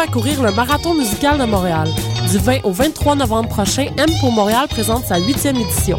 [0.00, 1.88] À courir le Marathon musical de Montréal.
[2.30, 5.98] Du 20 au 23 novembre prochain, M pour Montréal présente sa huitième édition.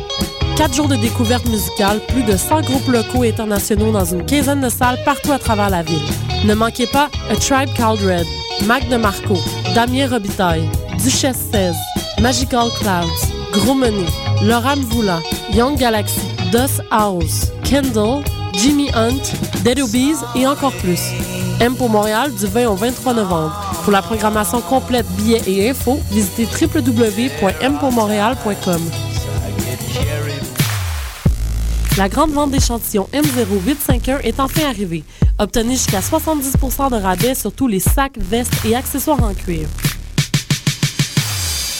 [0.57, 4.59] Quatre jours de découverte musicale, plus de 100 groupes locaux et internationaux dans une quinzaine
[4.59, 5.97] de salles partout à travers la ville.
[6.45, 8.27] Ne manquez pas A Tribe Called Red,
[8.67, 9.37] Mac de Marco,
[9.73, 10.69] Damien Robitaille,
[11.01, 11.75] Duchesse 16,
[12.21, 14.05] Magical Clouds, Gros Menu,
[14.43, 15.19] Laura Mvoula,
[15.53, 16.19] Young Galaxy,
[16.51, 20.99] Dust House, Kendall, Jimmy Hunt, Dead Obies et encore plus.
[21.59, 23.53] M pour Montréal du 20 au 23 novembre.
[23.83, 28.81] Pour la programmation complète, billets et infos, visitez www.mpourmontréal.com.
[31.97, 35.05] La grande vente d'échantillons M0851 est enfin arrivée.
[35.39, 39.69] Obtenez jusqu'à 70% de rabais sur tous les sacs, vestes et accessoires en cuir.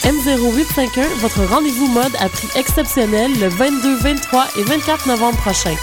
[0.04, 5.74] M0851, votre rendez-vous mode à prix exceptionnel le 22, 23 et 24 novembre prochain.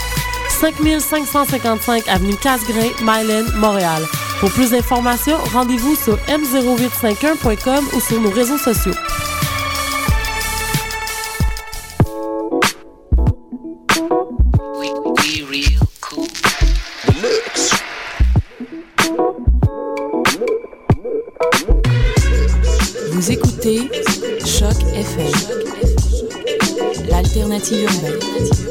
[0.72, 4.02] 5555 avenue Casgrain, Mylène, Montréal.
[4.40, 8.94] Pour plus d'informations, rendez-vous sur m0851.com ou sur nos réseaux sociaux.
[23.12, 23.90] Vous écoutez
[24.44, 25.30] Choc FM,
[27.10, 28.63] l'alternative urbaine.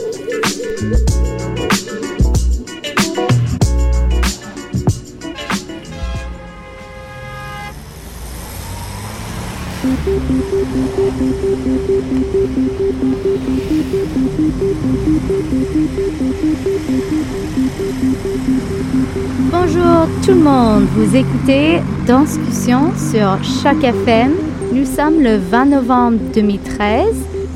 [20.26, 24.32] Tout le monde, vous écoutez Danscussion sur Choc FM.
[24.72, 27.08] Nous sommes le 20 novembre 2013.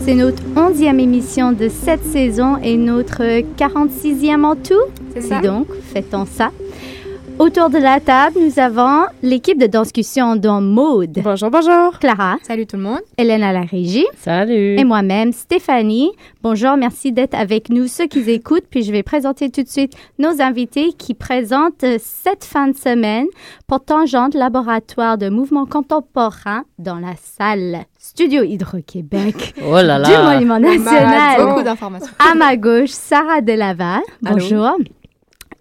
[0.02, 3.24] C'est notre 11e émission de cette saison et notre
[3.58, 4.74] 46e en tout.
[5.14, 5.40] C'est ça.
[5.40, 6.52] Donc, fêtons ça.
[7.40, 12.00] Autour de la table, nous avons l'équipe de Danscussion dont Maude, Bonjour, bonjour.
[12.00, 13.00] Clara, Salut tout le monde.
[13.20, 14.76] Hélène à la régie Salut!
[14.76, 16.10] et moi-même, Stéphanie.
[16.42, 18.66] Bonjour, merci d'être avec nous, ceux qui écoutent.
[18.72, 22.76] Puis je vais présenter tout de suite nos invités qui présentent euh, cette fin de
[22.76, 23.28] semaine
[23.68, 30.60] pour Tangente Laboratoire de mouvement contemporain dans la salle Studio Hydro-Québec Oh là du Monument
[30.60, 31.46] Malade, National.
[31.46, 32.14] Beaucoup d'informations.
[32.32, 34.02] À ma gauche, Sarah Delaval.
[34.26, 34.40] Allô.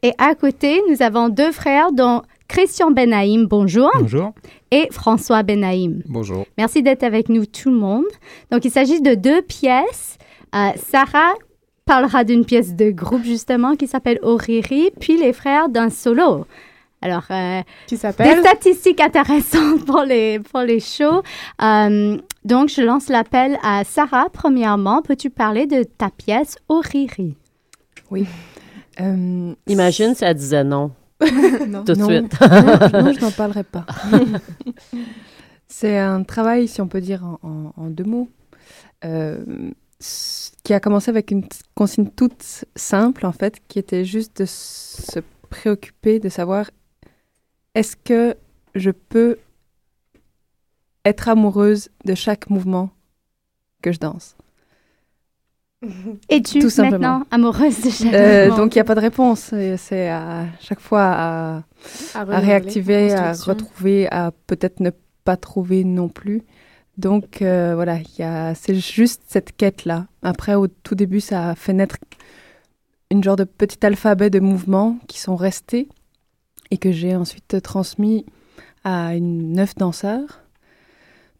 [0.06, 4.32] Et à côté, nous avons deux frères dont Christian Benaïm, bonjour, Bonjour.
[4.70, 6.04] et François Benaïm.
[6.06, 6.46] Bonjour.
[6.56, 8.04] Merci d'être avec nous tout le monde.
[8.52, 10.16] Donc, il s'agit de deux pièces.
[10.54, 11.32] Euh, Sarah
[11.86, 16.46] parlera d'une pièce de groupe, justement, qui s'appelle Oriri, puis les frères d'un solo.
[17.02, 21.22] Alors, euh, Qui des s'appelle statistiques intéressantes pour les, pour les shows.
[21.60, 24.26] Euh, donc, je lance l'appel à Sarah.
[24.32, 27.34] Premièrement, peux-tu parler de ta pièce Oriri?
[29.00, 30.90] Euh, Imagine si elle disait non,
[31.68, 31.84] non.
[31.84, 32.06] tout de Non.
[32.08, 32.40] suite.
[32.40, 33.84] non, non, je n'en parlerai pas.
[35.68, 38.28] C'est un travail, si on peut dire en, en- en deux mots,
[39.04, 39.44] euh,
[40.62, 45.20] qui a commencé avec une consigne toute simple, en fait, qui était juste de se
[45.50, 46.70] préoccuper de savoir
[47.74, 48.36] est-ce que
[48.74, 49.38] je peux
[51.04, 52.90] être amoureuse de chaque mouvement
[53.82, 54.36] que je danse?
[56.28, 56.98] Es-tu Tout simplement.
[56.98, 60.80] maintenant amoureuse de chaque Euh, donc il n'y a pas de réponse, c'est à chaque
[60.80, 61.62] fois à,
[62.14, 64.90] à réactiver, à retrouver, à peut-être ne
[65.24, 66.42] pas trouver non plus.
[66.96, 67.98] Donc euh, voilà,
[68.54, 70.06] c'est juste cette quête-là.
[70.22, 71.96] Après, au tout début, ça a fait naître
[73.10, 75.88] une genre de petit alphabet de mouvements qui sont restés
[76.70, 78.24] et que j'ai ensuite transmis
[78.82, 80.40] à une neuf danseurs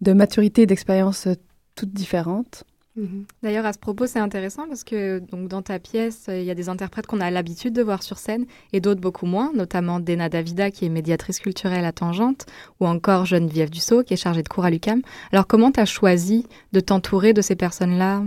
[0.03, 1.27] de maturité et d'expériences
[1.75, 2.65] toutes différentes.
[2.97, 3.27] Mhm.
[3.43, 6.51] D'ailleurs, à ce propos, c'est intéressant parce que donc, dans ta pièce, euh, il y
[6.51, 10.01] a des interprètes qu'on a l'habitude de voir sur scène et d'autres beaucoup moins, notamment
[10.01, 12.47] Dena Davida, qui est médiatrice culturelle à Tangente,
[12.81, 15.03] ou encore Geneviève Dussault, qui est chargée de cours à l'UCAM.
[15.31, 18.25] Alors, comment tu as choisi de t'entourer de ces personnes-là,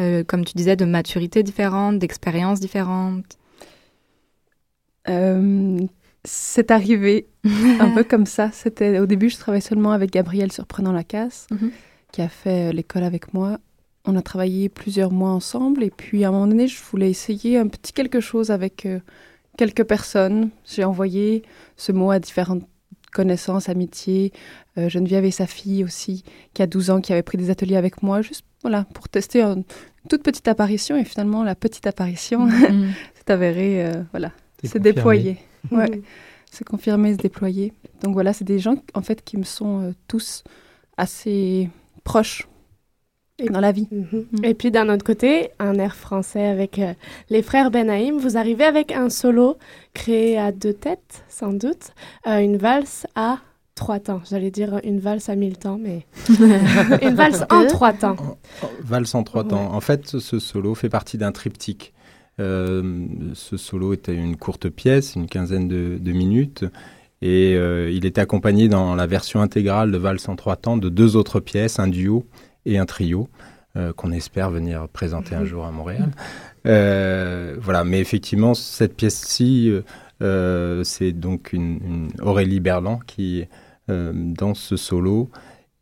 [0.00, 3.38] euh, comme tu disais, de maturité différente, d'expériences différentes?
[5.08, 5.78] Euh,
[6.24, 7.26] c'est arrivé
[7.80, 8.50] un peu comme ça.
[8.52, 11.70] C'était au début, je travaillais seulement avec Gabriel Surprenant la casse, Mhm.
[12.12, 13.58] qui a fait euh, l'école avec moi.
[14.10, 17.58] On a travaillé plusieurs mois ensemble et puis à un moment donné, je voulais essayer
[17.58, 19.00] un petit quelque chose avec euh,
[19.58, 20.48] quelques personnes.
[20.66, 21.42] J'ai envoyé
[21.76, 22.62] ce mot à différentes
[23.12, 24.32] connaissances, amitiés.
[24.78, 26.24] Euh, Geneviève et sa fille aussi,
[26.54, 29.42] qui a 12 ans, qui avait pris des ateliers avec moi, juste voilà, pour tester
[29.42, 29.64] une
[30.08, 30.96] toute petite apparition.
[30.96, 32.92] Et finalement, la petite apparition Mhm.
[33.14, 34.32] s'est avérée, euh, voilà,
[34.62, 34.92] C'est se confirmé.
[34.94, 35.36] déployer.
[35.70, 36.00] Ouais,
[36.50, 37.74] se confirmer, se déployer.
[38.02, 40.44] Donc voilà, c'est des gens en fait qui me sont euh, tous
[40.96, 41.68] assez
[42.04, 42.47] proches
[43.38, 43.86] Et- dans la vie.
[43.90, 44.24] Mhm.
[44.42, 46.92] Et puis d'un autre côté, un air français avec euh,
[47.30, 48.18] les frères Benaïm.
[48.18, 49.56] Vous arrivez avec un solo
[49.94, 51.92] créé à deux têtes, sans doute,
[52.26, 53.38] euh, une valse à
[53.76, 54.20] trois temps.
[54.28, 56.04] J'allais dire une valse à mille temps, mais
[57.02, 58.16] une valse en trois temps.
[58.82, 59.50] Valse en trois Ouais.
[59.50, 59.72] temps.
[59.72, 61.92] En fait, ce solo fait partie d'un triptyque.
[62.40, 66.64] Euh, ce solo était une courte pièce, une quinzaine de, de minutes,
[67.22, 70.88] et euh, il était accompagné dans la version intégrale de Valse en trois temps de
[70.88, 72.26] deux autres pièces, un duo
[72.70, 73.28] et un trio,
[73.76, 76.10] euh, qu'on espère venir présenter un jour à Montréal.
[76.66, 79.72] Euh, voilà, mais effectivement, cette pièce-ci,
[80.22, 83.44] euh, c'est donc une, une Aurélie Berland qui
[83.88, 85.30] danse ce solo.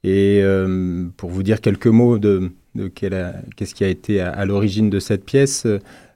[0.05, 2.53] Et euh, pour vous dire quelques mots de,
[2.94, 5.67] qu'est-ce qui a été à, à l'origine de cette pièce,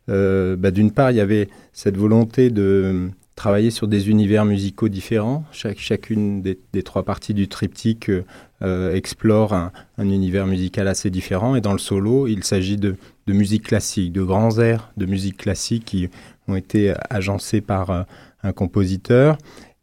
[0.08, 4.88] euh, bah, d'une part, il y avait cette volonté de travailler sur des univers musicaux
[4.88, 5.44] différents.
[5.50, 8.12] Chaque, chacune des, des trois parties du triptyque
[8.62, 11.56] euh, explore un, un univers musical assez différent.
[11.56, 12.94] Et dans le solo, il s'agit de,
[13.26, 16.10] musique classique, de grands airs de musique classique qui
[16.46, 18.02] ont été agencés par euh,
[18.42, 19.38] un compositeur.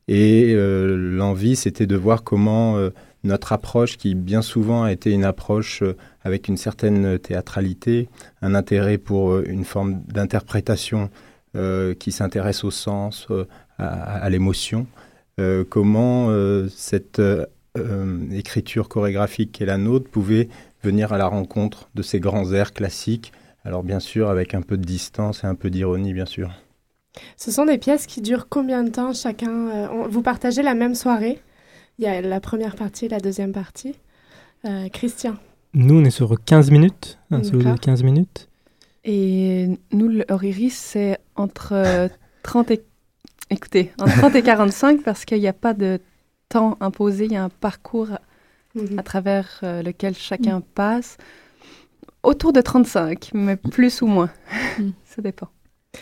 [0.08, 2.78] Et euh, l'envie, c'était de voir comment
[3.24, 5.84] notre approche, qui bien souvent a été une approche
[6.24, 8.10] avec une certaine théâtralité,
[8.44, 11.10] un intérêt pour une forme d'interprétation
[12.00, 13.28] qui s'intéresse au sens,
[13.80, 14.86] à, l'émotion,
[15.70, 16.30] comment
[16.70, 17.22] cette
[18.32, 20.50] écriture chorégraphique qui est la nôtre pouvait
[20.84, 23.34] venir à la rencontre de ces grands airs classiques,
[23.66, 26.52] alors bien sûr avec un peu de distance et un peu d'ironie, bien sûr.
[27.36, 30.96] Ce sont des pièces qui durent combien de temps chacun euh, Vous partagez la même
[30.96, 31.40] soirée?
[32.00, 33.96] Il y a la première partie et la deuxième partie.
[34.66, 35.36] Euh, Christian.
[35.74, 37.80] Nous, on est sur 15 minutes, un solo de D'accord.
[37.80, 38.50] 15 minutes.
[39.04, 42.08] Et nous, le Oriris, c'est entre euh,
[42.44, 42.84] 30 et...
[43.50, 46.00] Écoutez, entre 30 et 45 parce qu'il n'y a pas de
[46.50, 48.10] temps imposé, il y a un parcours
[48.76, 49.00] Mhm.
[49.00, 51.18] à travers euh, lequel chacun passe.
[52.24, 54.30] Autour de 35, mais plus ou moins.
[54.80, 54.90] Mm.
[55.06, 55.48] Ça dépend.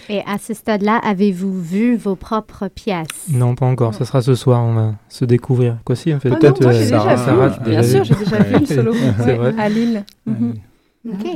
[0.10, 3.30] Et à ce stade-là, avez-vous vu vos propres pièces?
[3.30, 3.94] Non, pas encore.
[3.94, 4.62] Ça sera ce soir.
[4.64, 5.78] On va se découvrir.
[5.86, 6.62] Quoi si, en fait, Ah non, peut-être.
[6.62, 7.24] moi, euh, j'ai déjà Sarah, vu.
[7.26, 8.94] Sarah, Bien sûr, j'ai déjà vu le solo.
[9.26, 9.54] Ouais.
[9.60, 10.04] À Lille.
[10.26, 10.56] Mhm.
[11.14, 11.28] OK.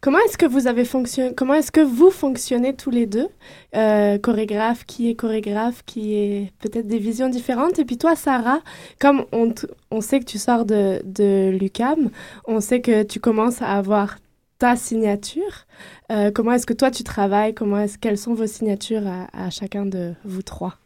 [0.00, 3.28] Comment est-ce que vous avez fonctionné Comment est-ce que vous fonctionnez tous les deux?
[3.74, 7.78] Euh, Chorégraphe, qui est chorégraphe, qui est peut-être des visions différentes.
[7.78, 8.60] Et puis toi, Sarah,
[8.98, 9.52] comme on,
[9.90, 12.10] on sait que tu sors de, de l'UCAM,
[12.46, 14.18] on sait que tu commences à avoir
[14.58, 15.66] ta signature.
[16.10, 17.54] Euh, comment est-ce que toi tu travailles?
[17.54, 20.76] Comment est-ce quelles sont vos signatures à chacun de vous trois?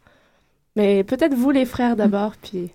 [0.75, 2.71] Mais peut-être vous les frères d'abord, puis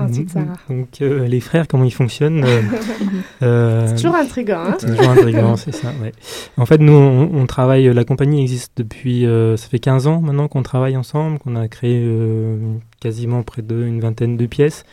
[0.00, 0.54] ensuite Sarah.
[0.68, 2.62] Donc, euh, les frères, comment ils fonctionnent euh,
[3.42, 6.12] euh, C'est toujours intriguant, hein C'est toujours intriguant, c'est ça, ouais.
[6.56, 10.20] En fait, nous, on, on travaille, la compagnie existe depuis, euh, ça fait 15 ans
[10.20, 12.56] maintenant qu'on travaille ensemble, qu'on a créé euh,
[13.00, 14.84] quasiment près d'une vingtaine de pièces.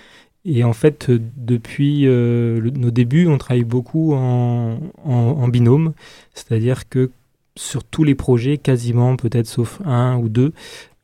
[0.44, 5.94] Et en fait, depuis euh, le- nos débuts, on travaille beaucoup en, en, en binôme,
[6.34, 7.12] c'est-à-dire que
[7.56, 10.54] sur tous les projets, quasiment, peut-être sauf un ou deux,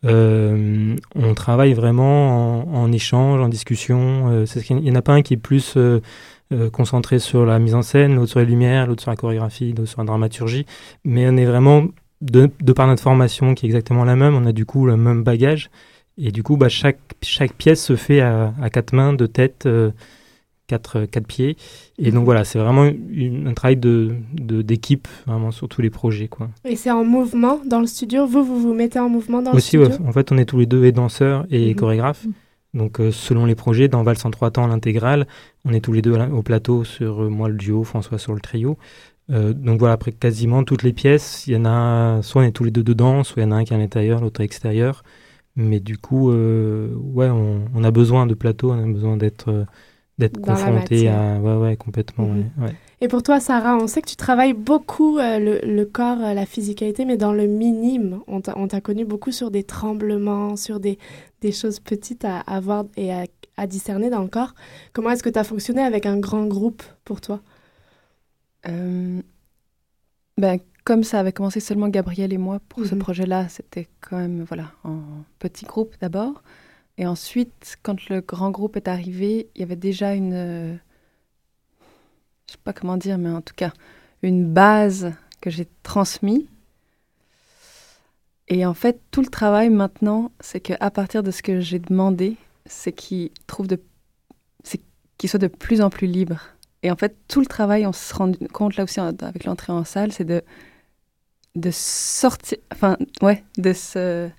[0.04, 4.30] on travaille vraiment en, échange, en discussion.
[4.32, 6.02] Euh, Il n'y en a pas un qui est plus euh,
[6.54, 9.74] euh, concentré sur la mise en scène, l'autre sur les lumières, l'autre sur la chorégraphie,
[9.74, 10.66] l'autre sur la dramaturgie.
[11.04, 11.88] Mais on est vraiment,
[12.22, 14.98] de, de par notre formation qui est exactement la même, on a du coup le
[14.98, 15.70] même bagage.
[16.18, 16.98] Et du coup, bah, chaque,
[17.58, 19.92] pièce se fait à, quatre mains, deux têtes, euh,
[20.68, 21.58] quatre, quatre pieds.
[21.98, 25.90] Et donc voilà, c'est vraiment une- un travail de, de- d'équipe, vraiment sur tous les
[25.90, 26.28] projets.
[26.28, 26.50] Quoi.
[26.66, 28.28] Et c'est en mouvement dans le studio?
[28.28, 30.08] Vous, vous vous mettez en mouvement dans Aussi, le ouais, studio?
[30.08, 31.76] En fait, on est tous les deux et danseurs et Mhm.
[31.76, 32.26] chorégraphes.
[32.74, 35.26] Donc, euh, selon les projets, dans Valse en trois temps, l'intégrale,
[35.66, 38.42] on est tous les deux au plateau sur euh, moi le duo, François sur le
[38.42, 38.78] trio.
[39.30, 42.52] Euh, donc voilà, après quasiment toutes les pièces, il y en a soit on est
[42.52, 44.42] tous les deux dedans, soit il y en a un qui est à l'intérieur, l'autre
[44.42, 45.04] à l'extérieur.
[45.56, 49.50] Mais du coup, euh, ouais, on, on a besoin de plateau, on a besoin d'être
[49.50, 49.66] euh,
[50.18, 52.50] d'être confronté à, ouais, ouais, complètement, Mhm.
[52.58, 52.74] ouais, ouais.
[53.02, 56.34] Et pour toi, Sarah, on sait que tu travailles beaucoup euh, le, le corps, euh,
[56.34, 58.22] la physicalité, mais dans le minime.
[58.28, 60.98] On t'a on t'a connu beaucoup sur des tremblements, sur des,
[61.42, 64.56] des choses petites à, à voir et à, à discerner dans le corps.
[64.94, 67.42] Comment est-ce que tu as fonctionné avec un grand groupe pour toi?
[68.68, 69.22] Euh,
[70.38, 73.00] ben, comme ça avait commencé seulement Gabriel et moi pour ce Mhm.
[73.00, 75.00] projet-là, c'était quand même voilà en
[75.40, 76.42] petit groupe d'abord.
[76.98, 80.74] Et ensuite, quand le grand groupe est arrivé, il y avait déjà une, euh,
[82.48, 83.72] je sais pas comment dire, mais en tout cas
[84.24, 86.46] une base que j'ai transmise.
[88.48, 92.38] Et en fait, tout le travail maintenant, c'est qu'à partir de ce que j'ai demandé,
[92.66, 93.80] c'est qu'il trouve de,
[94.64, 94.82] c'est
[95.18, 96.40] qu'il soit de plus en plus libre.
[96.84, 99.84] Et en fait, tout le travail, on se rend compte là aussi avec l'entrée en
[99.84, 100.42] salle, c'est de
[101.56, 104.30] de sortir, enfin, ouais, de se,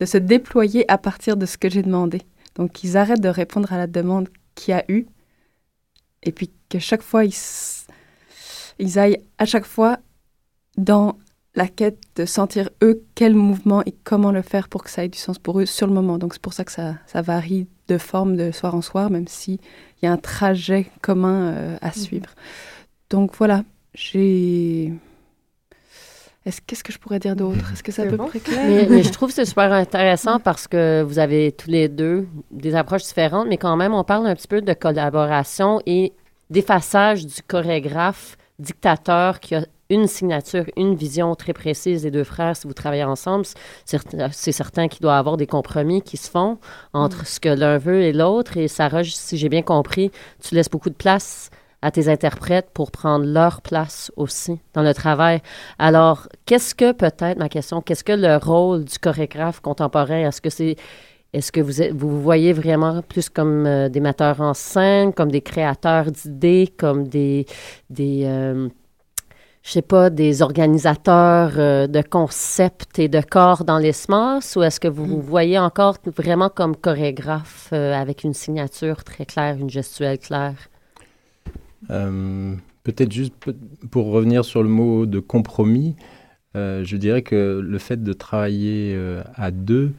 [0.00, 2.22] de se déployer à partir de ce que j'ai demandé.
[2.54, 5.06] Donc, ils arrêtent de répondre à la demande qu'il y a eu,
[6.22, 7.34] et puis que chaque fois, ils,
[8.78, 9.98] ils aillent à chaque fois
[10.76, 11.18] dans
[11.54, 15.08] la quête de sentir eux quel mouvement et comment le faire pour que ça ait
[15.08, 16.18] du sens pour eux sur le moment.
[16.18, 19.26] Donc c'est pour ça que ça, ça, varie de forme de soir en soir, même
[19.26, 19.58] s'il
[20.02, 21.92] y a un trajet commun euh, à mhm.
[21.94, 22.30] suivre.
[23.10, 23.64] Donc voilà,
[23.94, 24.92] j'ai
[26.66, 27.72] Qu'est-ce que je pourrais dire d'autre?
[27.72, 28.86] Est-ce que c'est à peu près clair?
[28.88, 32.74] Mais, je trouve que c'est super intéressant parce que vous avez tous les deux des
[32.74, 36.12] approches différentes, mais quand même, on parle un petit peu de collaboration et
[36.50, 42.56] d'effaçage du chorégraphe dictateur qui a une signature, une vision très précise des deux frères.
[42.56, 43.46] Si vous travaillez ensemble,
[43.84, 46.58] c'est certain qu'il doit y avoir des compromis qui se font
[46.92, 47.26] entre mm.
[47.26, 48.56] ce que l'un veut et l'autre.
[48.56, 50.10] Et Sarah, si j'ai bien compris,
[50.42, 51.50] tu laisses beaucoup de place
[51.82, 55.40] à tes interprètes pour prendre leur place aussi dans le travail.
[55.78, 60.26] Alors, qu'est-ce que peut-être, ma question, qu'est-ce que le rôle du chorégraphe contemporain?
[60.26, 60.76] Est-ce que c'est
[61.34, 65.30] est-ce que vous, vous vous voyez vraiment plus comme euh, des metteurs en scène, comme
[65.30, 67.44] des créateurs d'idées, comme des,
[67.90, 68.68] des euh,
[69.62, 74.80] je sais pas, des organisateurs euh, de concepts et de corps dans l'espace, ou est-ce
[74.80, 80.18] que vous vous voyez encore vraiment comme chorégraphe avec une signature très claire, une gestuelle
[80.18, 80.56] claire?
[81.90, 83.34] Euh, peut-être juste
[83.90, 85.96] pour revenir sur le mot de compromis,
[86.56, 89.92] euh, je dirais que le fait de travailler euh, à deux,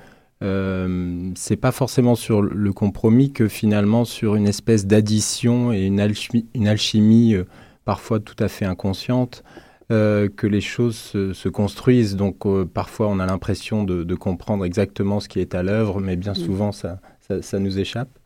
[1.35, 6.45] c'est pas forcément sur le compromis que finalement sur une espèce d'addition et une alchimie,
[6.55, 7.35] une alchimie
[7.83, 9.43] parfois tout à fait inconsciente.
[9.89, 12.15] que les choses se, construisent.
[12.15, 16.31] Donc parfois on a l'impression de, comprendre exactement ce qui est à l'œuvre, mais bien
[16.31, 16.35] mmh.
[16.35, 18.17] souvent ça, ça, ça, nous échappe.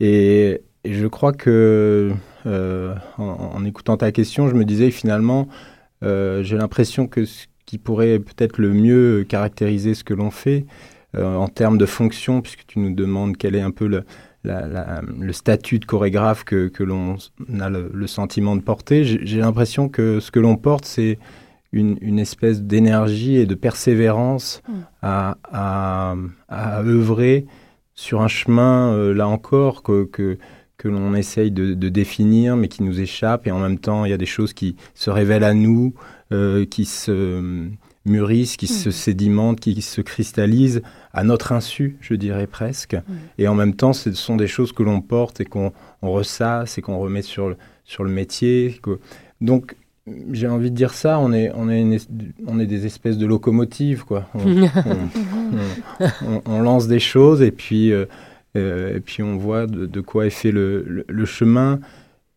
[0.00, 2.12] Et, et je crois que
[2.46, 5.48] euh, en, écoutant ta question, je me disais finalement,
[6.04, 10.64] euh, j'ai l'impression que ce qui pourrait peut-être le mieux caractériser ce que l'on fait
[11.16, 14.04] euh, en termes de fonction, puisque tu nous demandes quel est un peu le,
[14.44, 17.16] le statut de chorégraphe que, que l'on
[17.58, 21.18] a le, sentiment de porter, j'ai l'impression que ce que l'on porte, c'est
[21.72, 24.72] une, une, espèce d'énergie et de persévérance mmh.
[25.02, 26.14] à, à,
[26.48, 27.46] à, œuvrer
[27.96, 30.38] sur un chemin, là encore, que, que,
[30.78, 33.46] que l'on essaye de, définir, mais qui nous échappent.
[33.46, 35.94] Et en même temps, il y a des choses qui se révèlent à nous,
[36.32, 37.70] euh, qui se
[38.04, 38.92] mûrissent, qui se mm.
[38.92, 42.94] sédimentent, qui se cristallisent à notre insu, je dirais presque.
[42.94, 43.00] Mm.
[43.38, 46.82] Et en même temps, ce sont des choses que l'on porte et qu'on ressasse et
[46.82, 48.78] qu'on remet sur le, sur le métier.
[49.40, 49.76] Donc,
[50.30, 52.06] j'ai envie de dire ça, on est, on est,
[52.46, 54.28] on est des espèces de locomotives, quoi.
[56.46, 57.92] On, lance des choses et puis...
[57.92, 58.06] Euh,
[58.56, 61.80] et puis on voit de, quoi est fait le, chemin.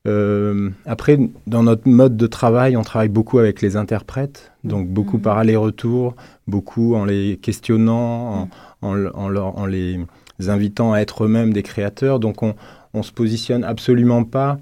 [0.07, 5.17] Euh, après, dans notre mode de travail, on travaille beaucoup avec les interprètes, donc beaucoup
[5.17, 5.23] mhm.
[5.23, 6.15] par aller-retour,
[6.47, 8.49] beaucoup en les questionnant,
[8.81, 9.99] en, en, les
[10.47, 12.19] invitant à être eux-mêmes des créateurs.
[12.19, 12.55] Donc on,
[12.93, 14.57] on se positionne absolument pas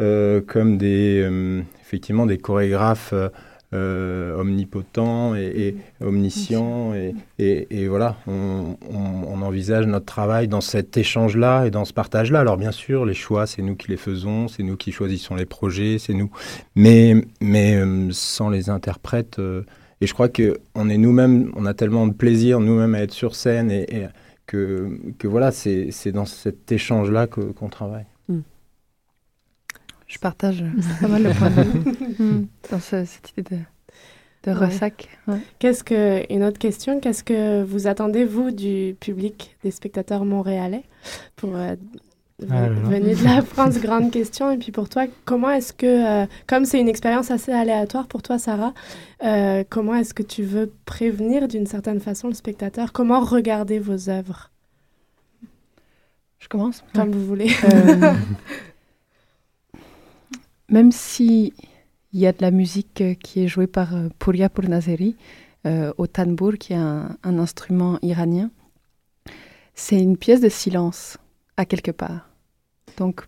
[0.00, 1.28] euh, comme des,
[1.82, 3.14] effectivement, des chorégraphes
[3.74, 6.94] euh, omnipotent et, omniscient.
[6.94, 8.76] Et, et, voilà, on,
[9.42, 12.40] envisage notre travail dans cet échange-là et dans ce partage-là.
[12.40, 15.46] Alors bien sûr, les choix, c'est nous qui les faisons, c'est nous qui choisissons les
[15.46, 16.30] projets, c'est nous.
[16.74, 19.62] Mais, mais euh, sans les interprètes, euh,
[20.00, 23.34] et je crois qu'on est nous-mêmes, on a tellement de plaisir nous-mêmes à être sur
[23.34, 24.08] scène et,
[24.46, 28.06] que, que voilà, c'est dans cet échange-là qu'on travaille.
[30.06, 30.12] Mm.
[30.12, 30.64] Je partage
[31.00, 35.08] pas mal le point de vue dans cette idée de, de ressac.
[35.58, 40.84] Qu'est-ce que une autre question Qu'est-ce que vous attendez vous du public, des spectateurs montréalais
[41.36, 41.74] pour euh,
[42.50, 44.50] ah venir de la France Grande question.
[44.50, 48.22] Et puis pour toi comment est-ce que euh, comme c'est une expérience assez aléatoire pour
[48.22, 48.74] toi Sarah
[49.24, 52.92] euh, comment est-ce que tu veux prévenir d'une certaine façon le spectateur?
[52.92, 54.50] Comment regarder vos œuvres?
[56.38, 56.84] Je commence.
[56.94, 57.50] Comme vous voulez
[60.68, 61.52] même si
[62.12, 65.16] il y a de la musique euh, qui est jouée par euh, Pouria Purnazeri
[65.66, 68.50] euh, au tanbour, qui est un, instrument iranien,
[69.74, 71.18] c'est une pièce de silence
[71.56, 72.30] à quelque part.
[72.96, 73.24] Donc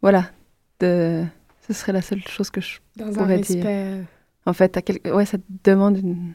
[0.00, 0.30] voilà,
[0.78, 1.24] de,
[1.66, 4.06] ce serait la seule chose que je pourrais dire.
[4.46, 6.32] En fait, à quel, ouais, ça demande une,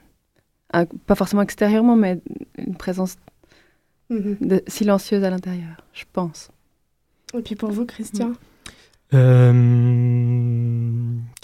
[1.08, 2.22] pas forcément extérieurement, mais
[2.58, 3.18] une présence
[4.10, 4.38] mhm.
[4.42, 6.50] de, silencieuse à l'intérieur, je pense.
[7.34, 8.34] Et puis pour vous, Christian?
[9.14, 9.54] Euh,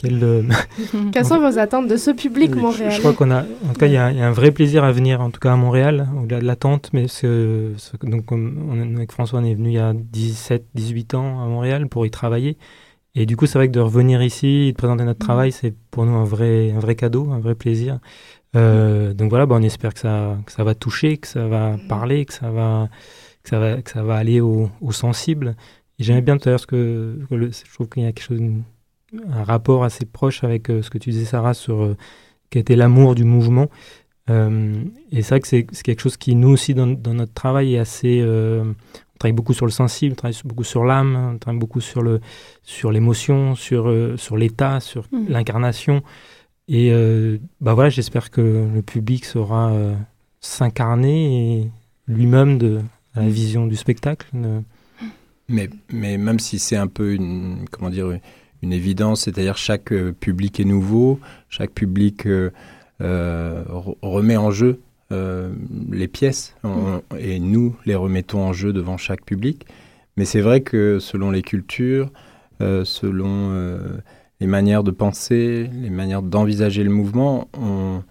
[0.06, 0.44] euh,
[1.12, 3.88] Quelles sont vos attentes de ce public montréalais je, crois qu'on a, en tout cas,
[3.88, 6.46] il y, a un vrai plaisir à venir, en tout cas à Montréal, au-delà de
[6.46, 6.90] l'attente.
[6.94, 7.72] Mais ce,
[8.04, 11.88] donc, on, avec François, on est venu il y a 17, 18 ans à Montréal
[11.88, 12.58] pour y travailler.
[13.14, 15.28] Et du coup, c'est vrai que de revenir ici et de présenter notre mmh.
[15.28, 18.00] travail, c'est pour nous un vrai, un vrai cadeau, un vrai plaisir.
[18.56, 21.72] Euh, donc voilà, bah, on espère que ça, que ça va toucher, que ça va
[21.72, 21.88] mmh.
[21.88, 22.90] parler, que ça va,
[23.44, 25.56] que ça va, que ça va aller au, au sensible.
[26.02, 28.42] J'aimais bien tout à l'heure ce que, je trouve qu'il y a quelque chose,
[29.30, 31.98] un rapport assez proche avec euh, ce que tu disais, Sarah, sur euh,
[32.50, 33.70] qui était l'amour du mouvement.
[34.30, 37.76] Euh, et c'est vrai que c'est quelque chose qui, nous aussi, dans, dans notre travail,
[37.76, 38.24] est assez.
[38.24, 38.74] on
[39.20, 42.20] travaille beaucoup sur le sensible, on travaille beaucoup sur l'âme, on travaille beaucoup sur le
[42.64, 45.26] sur l'émotion, sur sur l'état, sur mmh.
[45.30, 46.04] l'incarnation.
[46.68, 46.92] Et
[47.60, 48.42] bah voilà, j'espère que
[48.74, 49.74] le public saura
[50.40, 51.72] s'incarner
[52.08, 52.80] lui-même de
[53.16, 54.28] la vision du spectacle.
[55.52, 58.18] Mais, mais même si c'est un peu une, comment dire,
[58.62, 62.52] une évidence, c'est-à-dire chaque euh, public est nouveau, chaque public euh,
[63.02, 63.64] euh,
[64.02, 64.80] remet en jeu
[65.92, 66.56] les pièces
[67.20, 69.66] et nous les remettons en jeu devant chaque public.
[70.16, 72.10] Mais c'est vrai que selon les cultures,
[72.62, 73.52] selon
[74.40, 78.04] les manières de penser, les manières d'envisager le mouvement, on,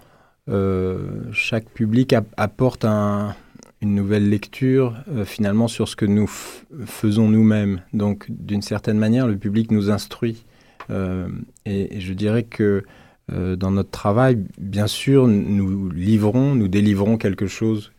[1.33, 3.35] chaque public apporte un,
[3.83, 7.81] une nouvelle lecture euh, finalement sur ce que nous faisons nous-mêmes.
[7.93, 10.45] Donc d'une certaine manière, le public nous instruit.
[10.91, 11.29] Euh,
[11.65, 12.85] et, je dirais que
[13.33, 17.93] euh, dans notre travail, bien sûr, nous livrons, nous délivrons quelque chose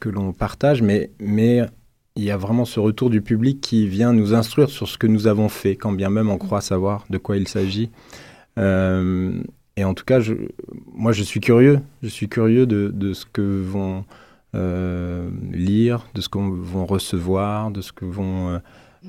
[0.00, 1.62] que l'on partage, mais, mais
[2.16, 5.06] il y a vraiment ce retour du public qui vient nous instruire sur ce que
[5.06, 7.90] nous avons fait, quand bien même on croit savoir de quoi il s'agit.
[8.56, 10.34] et en tout cas, je,
[10.92, 11.80] moi, je suis curieux.
[12.02, 14.04] Je suis curieux de, de ce que vont
[15.52, 18.50] lire, de ce qu'on vont recevoir, de ce que vont...
[18.50, 18.58] Euh,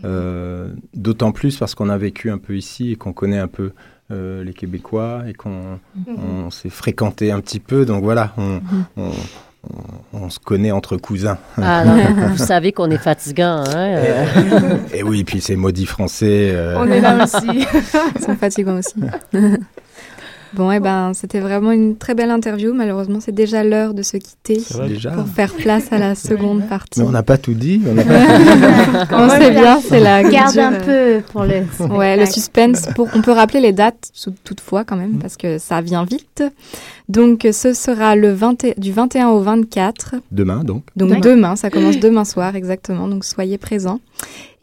[0.05, 3.71] euh, d'autant plus parce qu'on a vécu un peu ici et qu'on connaît un peu
[4.11, 6.49] les Québécois et qu'on mhm.
[6.51, 7.85] s'est fréquenté un petit peu.
[7.85, 8.61] Donc voilà, on,
[8.97, 9.11] mhm.
[10.13, 11.37] on, se connaît entre cousins.
[11.57, 11.83] Ah,
[12.29, 13.63] vous savez qu'on est fatigant.
[13.67, 13.99] Hein,
[14.93, 16.55] et, oui, puis c'est maudit français.
[16.77, 17.65] On est là aussi.
[18.15, 18.95] Ils sont fatigants aussi.
[20.53, 22.73] Bon, eh ben, c'était vraiment une très belle interview.
[22.73, 24.61] Malheureusement, c'est déjà l'heure de se quitter
[25.13, 26.99] pour faire place à la seconde partie.
[26.99, 27.81] Mais on n'a pas tout dit.
[27.85, 27.91] On,
[29.15, 31.63] on sait bien, c'est la Garde un peu pour le.
[31.95, 32.87] Ouais, le suspense.
[32.95, 34.11] Pour, on peut rappeler les dates,
[34.43, 36.43] toutefois quand même, parce que ça vient vite.
[37.07, 40.15] Donc, ce sera le 20, du 21 au 24.
[40.31, 40.83] Demain, donc.
[40.95, 43.07] Donc demain, ça commence demain soir exactement.
[43.07, 43.99] Donc soyez présents.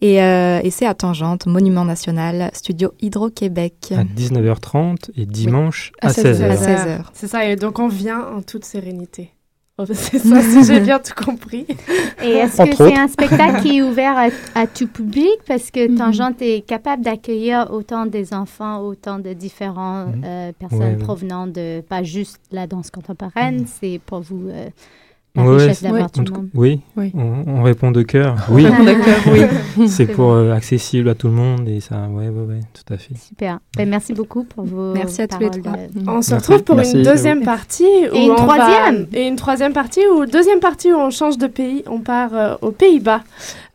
[0.00, 3.92] Et, euh, et c'est à Tangente, Monument National, Studio Hydro-Québec.
[3.96, 6.56] À 19h30 et dimanche à, 16h.
[6.56, 7.00] 16h.
[7.14, 9.30] C'est ça, et donc on vient en toute sérénité.
[9.92, 11.66] C'est ça, si j'ai bien tout compris.
[12.24, 14.16] Et est-ce que c'est un spectacle qui est ouvert
[14.54, 15.36] à, tout public?
[15.46, 15.98] Parce que mhm.
[15.98, 20.22] Tangente est capable d'accueillir autant des enfants, autant de différentes mhm.
[20.24, 23.66] euh, personnes provenant de, pas juste la danse contemporaine, mhm.
[23.66, 24.48] c'est pour vous...
[24.48, 24.70] Euh,
[25.36, 28.36] oui, oui, On, répond de cœur.
[28.50, 28.66] Oui,
[29.30, 29.88] oui.
[29.88, 32.96] c'est pour euh, accessible à tout le monde et ça, ouais, ouais, ouais, tout à
[32.96, 33.16] fait.
[33.16, 33.58] Super.
[33.76, 34.94] Ben, merci beaucoup pour vos.
[34.94, 35.76] Merci à tous les trois.
[36.06, 40.26] On se retrouve pour une deuxième partie et une troisième et une troisième partie ou
[40.26, 43.22] deuxième partie où on change de pays, on part euh, aux Pays-Bas.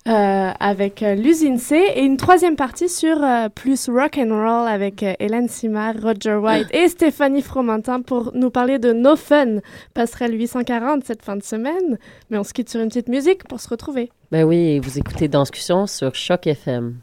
[0.08, 4.68] Euh, avec euh, l'usine C et une troisième partie sur euh, plus rock and roll
[4.68, 9.60] avec Hélène Simard, Roger White et Stéphanie Fromentin pour nous parler de No Fun,
[9.94, 12.00] passerelle 840 cette fin de semaine.
[12.32, 14.10] Mais on se quitte sur une petite musique pour se retrouver.
[14.32, 16.96] Ben oui, vous écoutez Danscussion sur Choc FM.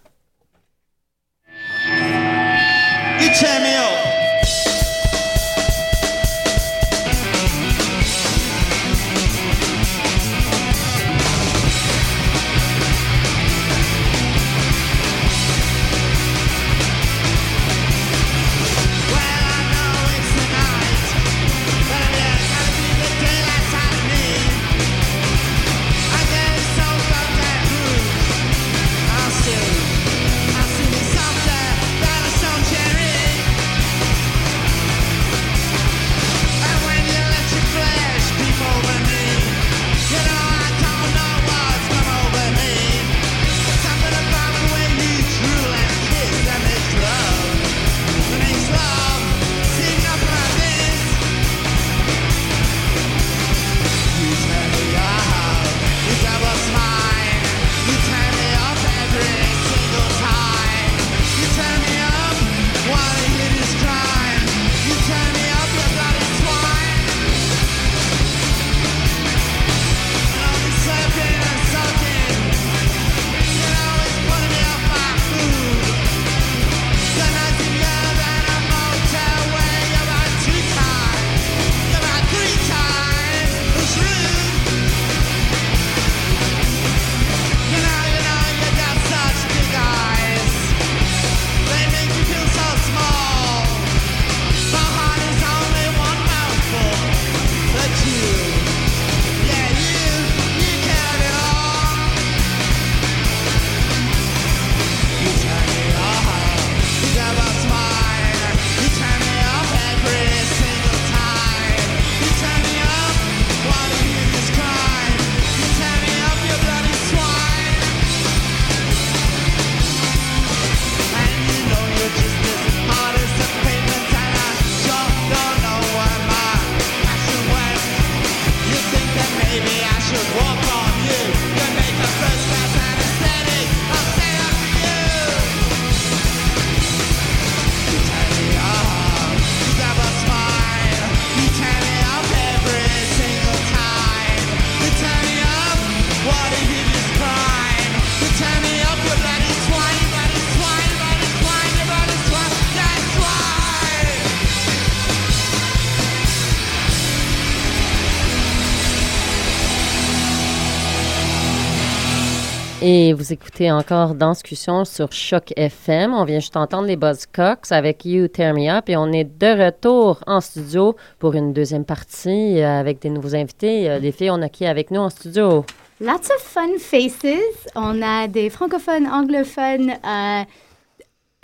[162.90, 166.14] Et vous écoutez encore Danscussion sur Choc FM.
[166.14, 169.66] On vient juste entendre les Buzzcocks avec You Tear Me Up et on est de
[169.66, 173.90] retour en studio pour une deuxième partie euh, avec des nouveaux invités.
[173.90, 175.66] Euh, Les filles, on a qui avec nous en studio?
[176.00, 177.68] Lots of fun faces.
[177.74, 180.46] On a des francophones, anglophones, uh,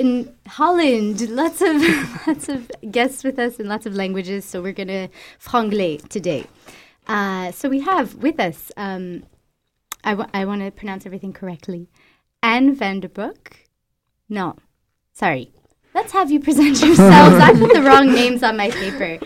[0.01, 0.25] in
[0.59, 4.47] Holland, lots of lots of guests with us in lots of languages.
[4.47, 6.47] So we're gonna franglais today.
[7.07, 8.73] Uh, so we have with us.
[8.79, 9.25] Um,
[10.05, 11.89] I, w- I want to pronounce everything correctly.
[12.43, 13.53] Anne Vanderbroek.
[14.29, 14.57] No,
[15.13, 15.51] sorry.
[15.95, 17.37] Let's have you present yourselves.
[17.37, 19.19] I put the wrong names on my paper.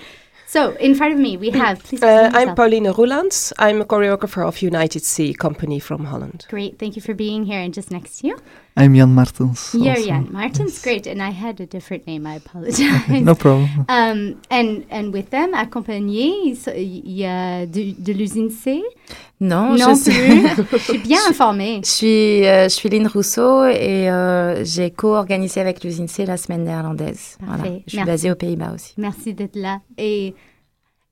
[0.46, 1.82] So in front of me we have.
[1.82, 2.02] Please.
[2.02, 2.54] Uh, I'm.
[2.54, 3.52] Pauline Roelands.
[3.58, 6.46] I'm a choreographer of United Sea Company from Holland.
[6.48, 6.78] Great.
[6.78, 7.60] Thank you for being here.
[7.60, 8.38] And just next to you.
[8.80, 9.74] I'm Jan Martens.
[9.74, 10.06] You're also.
[10.06, 12.26] Jan Martins, great, and I had a different name.
[12.26, 13.08] I apologize.
[13.22, 13.68] No problem.
[13.88, 18.82] Um, and and with them, accompagné, il y a de, de l'usine C?
[19.40, 20.66] Non, non je suis- plus.
[20.72, 21.80] je suis bien informée.
[21.84, 26.36] Je suis, euh, je suis Lynn Rousseau et euh, j'ai co-organisé avec l'usine C la
[26.36, 27.36] semaine néerlandaise.
[27.40, 27.62] Voilà.
[27.62, 27.82] Parfait.
[27.86, 28.10] Je suis Merci.
[28.10, 28.94] basée aux Pays-Bas aussi.
[28.96, 29.80] Merci d'être là.
[29.96, 30.34] Et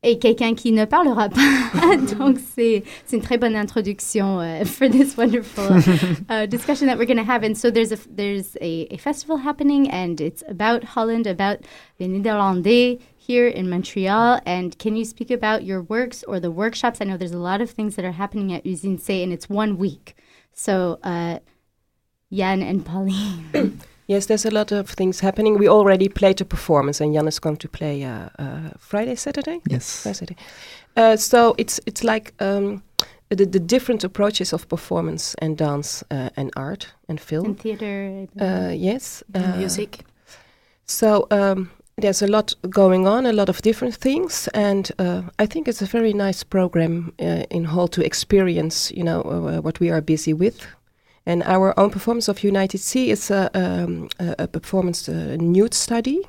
[0.02, 1.96] et quelqu'un qui ne parlera pas.
[2.18, 5.64] Donc c'est c'est une très bonne introduction uh, for this wonderful
[6.28, 7.42] uh, discussion that we're going to have.
[7.42, 11.58] And so there's a there's a, a festival happening, and it's about Holland, about
[11.98, 14.40] the Nederlandais here in Montreal.
[14.46, 17.00] And can you speak about your works or the workshops?
[17.00, 19.48] I know there's a lot of things that are happening at Usine C, and it's
[19.48, 20.14] one week.
[20.52, 21.40] So uh,
[22.32, 23.80] Jan and Pauline.
[24.08, 25.58] Yes, there's a lot of things happening.
[25.58, 29.60] We already played a performance, and Jan is going to play uh, uh, Friday, Saturday.
[29.68, 29.84] Yes.
[29.84, 30.36] Saturday.
[30.96, 32.82] Uh, so it's it's like um,
[33.28, 37.46] the, the different approaches of performance and dance uh, and art and film.
[37.46, 39.24] And theater, Uh, yes.
[39.34, 40.04] And music.
[40.86, 45.46] So um, there's a lot going on, a lot of different things, and uh, I
[45.46, 49.80] think it's a very nice program uh, in Hall to experience, you know, uh, what
[49.80, 50.66] we are busy with.
[51.26, 56.20] And our own performance of United Sea is a, um, a, performance, a nude study.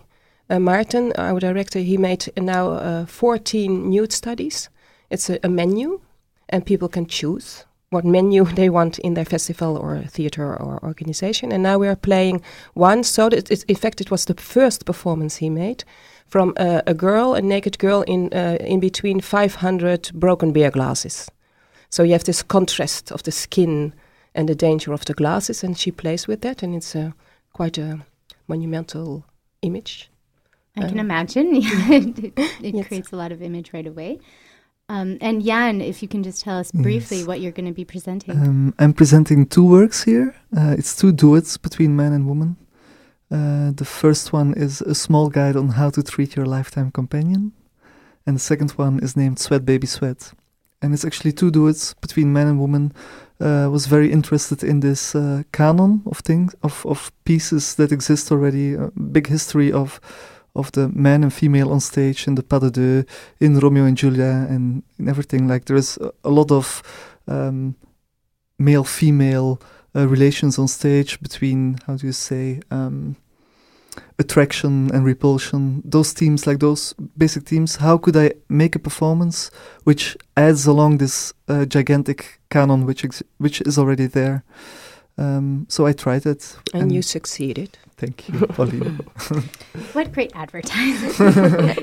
[0.49, 4.69] Uh, Martin, our director, he made now uh, 14 nude studies.
[5.12, 6.01] It's a, a menu,
[6.49, 11.51] and people can choose what menu they want in their festival or theater or organization.
[11.51, 12.41] And now we are playing
[12.73, 13.03] one.
[13.03, 15.83] So that it, in fact, it was the first performance he made
[16.27, 21.29] from uh, a girl, a naked girl, in uh, in between 500 broken beer glasses.
[21.89, 23.93] So you have this contrast of the skin
[24.35, 27.13] and the danger of the glasses, and she plays with that, and it's a
[27.53, 27.99] quite a
[28.47, 29.25] monumental
[29.61, 30.09] image.
[30.75, 31.47] I can Um, imagine.
[31.55, 32.87] it it Yes.
[32.87, 34.19] creates a lot of image right away.
[34.89, 37.27] Um, and Jan, if you can just tell us briefly Yes.
[37.27, 38.31] what you're going to be presenting.
[38.31, 40.33] Um, I'm presenting two works here.
[40.55, 42.55] Uh, it's two duets between man and woman.
[43.29, 47.51] Uh, the first one is a small guide on how to treat your lifetime companion,
[48.25, 50.31] and the second one is named Sweat Baby Sweat.
[50.81, 52.93] And it's actually two duets between man and woman.
[53.39, 58.32] Uh, was very interested in this uh, canon of things of of pieces that exist
[58.32, 58.73] already.
[58.73, 60.00] A big history of
[60.54, 63.06] of the man and female on stage in the pas de deux,
[63.39, 65.47] in Romeo and Julia, and in everything.
[65.47, 66.82] Like there is a, a lot of
[67.28, 67.76] um,
[68.58, 69.60] male female
[69.95, 73.15] uh, relations on stage between how do you say um,
[74.19, 79.51] attraction and repulsion those themes like those basic themes how could i make a performance
[79.84, 84.43] which adds along this uh, gigantic canon which ex- which is already there
[85.17, 87.69] um, so i tried it And you succeeded.
[87.97, 88.99] thank you Pauline.
[89.93, 91.13] what great advertising!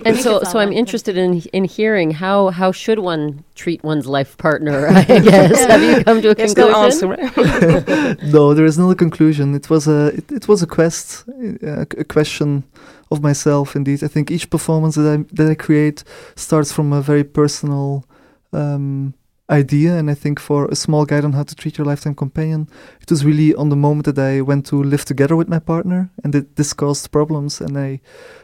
[0.06, 4.32] and so, so I'm interested in in hearing how how should one treat one's life
[4.36, 4.78] partner?
[5.00, 7.12] I guess have you come to a There's no conclusion?
[7.12, 8.16] answer.
[8.36, 9.54] no, there is no conclusion.
[9.54, 11.24] It was a it, it was a quest,
[11.62, 12.62] a, a question
[13.10, 13.74] of myself.
[13.76, 16.04] Indeed, I think each performance that I that I create
[16.36, 18.04] starts from a very personal
[18.52, 19.14] um,
[19.50, 22.68] idea, and I think for a small guide on how to treat your lifetime companion,
[23.00, 26.10] it was really on the moment that I went to live together with my partner,
[26.22, 28.00] and it this caused problems, and I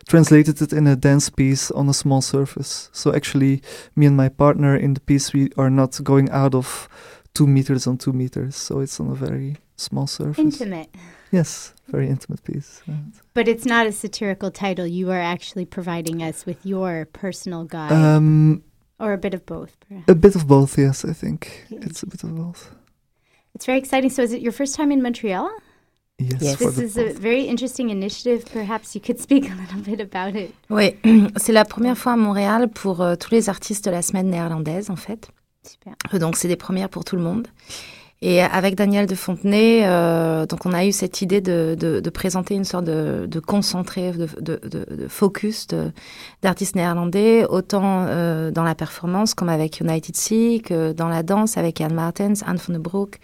[0.08, 2.90] translated it in a dance piece on a small surface.
[2.92, 3.62] So actually,
[3.96, 6.88] me and my partner in the piece we are not going out of
[7.32, 10.38] two meters on two meters, so it's on a very small surface.
[10.38, 10.94] Intimate.
[11.32, 12.82] Yes, very intimate piece.
[13.34, 14.86] But it's not a satirical title.
[14.86, 18.62] You are actually providing us with your personal guide, Um,
[19.00, 19.76] or a bit of both.
[19.88, 20.08] Perhaps.
[20.08, 21.04] a bit of both, yes.
[21.04, 22.70] I think it's a bit of both.
[23.54, 24.10] It's very exciting.
[24.10, 25.50] So, is it your first time in Montreal?
[26.18, 28.44] Yes, for This is a very interesting initiative.
[28.52, 30.54] Perhaps you could speak a little bit about it.
[30.68, 30.94] Oui,
[31.36, 34.90] c'est la première fois à Montréal pour euh, tous les artistes de la semaine néerlandaise,
[34.90, 35.30] en fait.
[35.66, 35.94] Super.
[36.18, 37.48] Donc, c'est des premières pour tout le monde.
[38.22, 42.10] Et avec Daniel de Fontenay, euh, donc on a eu cette idée de, de, de
[42.10, 45.66] présenter une sorte de, de concentré, de, de, focus
[46.42, 51.56] d'artistes néerlandais, autant euh, dans la performance comme avec United Sea, que dans la danse
[51.56, 53.20] avec Anne Martens, Anne van den Broek,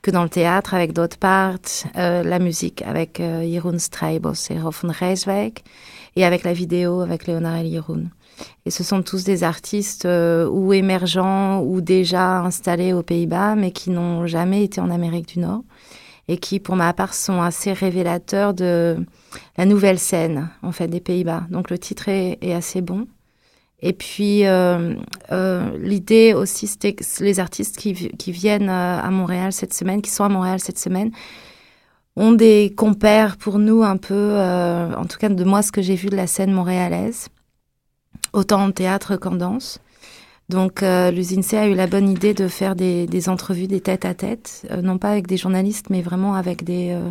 [0.00, 1.58] que dans le théâtre avec d'autres parts,
[1.94, 5.62] la musique avec Jeroen Streibos et Rolf von Rijswijk,
[6.16, 8.08] et avec la vidéo avec Léonard et Jeroen.
[8.66, 13.90] Et ce sont tous des artistes ou émergents ou déjà installés aux Pays-Bas, mais qui
[13.90, 15.62] n'ont jamais été en Amérique du Nord
[16.28, 18.98] et qui, pour ma part, sont assez révélateurs de
[19.56, 21.44] la nouvelle scène en fait des Pays-Bas.
[21.50, 23.06] Donc le titre est, assez bon.
[23.80, 24.94] Et puis euh,
[25.32, 27.92] euh, l'idée aussi, c'était que les artistes qui,
[28.32, 31.12] viennent euh, à Montréal cette semaine, qui sont à Montréal cette semaine,
[32.16, 35.94] ont des compères pour nous un peu, en tout cas de moi ce que j'ai
[35.94, 37.28] vu de la scène montréalaise,
[38.32, 39.80] autant en théâtre qu'en danse.
[40.48, 43.80] Donc euh, l'usine C a eu la bonne idée de faire des, des entrevues, des
[43.80, 47.10] têtes à tête, euh, non pas avec des journalistes, mais vraiment avec des, euh,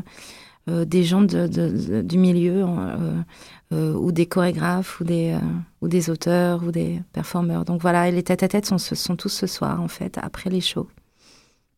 [0.70, 2.66] euh des gens de, de, du milieu,
[3.72, 5.38] ou des chorégraphes, ou des,
[5.82, 7.66] ou des auteurs, ou des performeurs.
[7.66, 10.50] Donc voilà, et les têtes à tête sont, sont tous ce soir, en fait, après
[10.50, 10.88] les shows.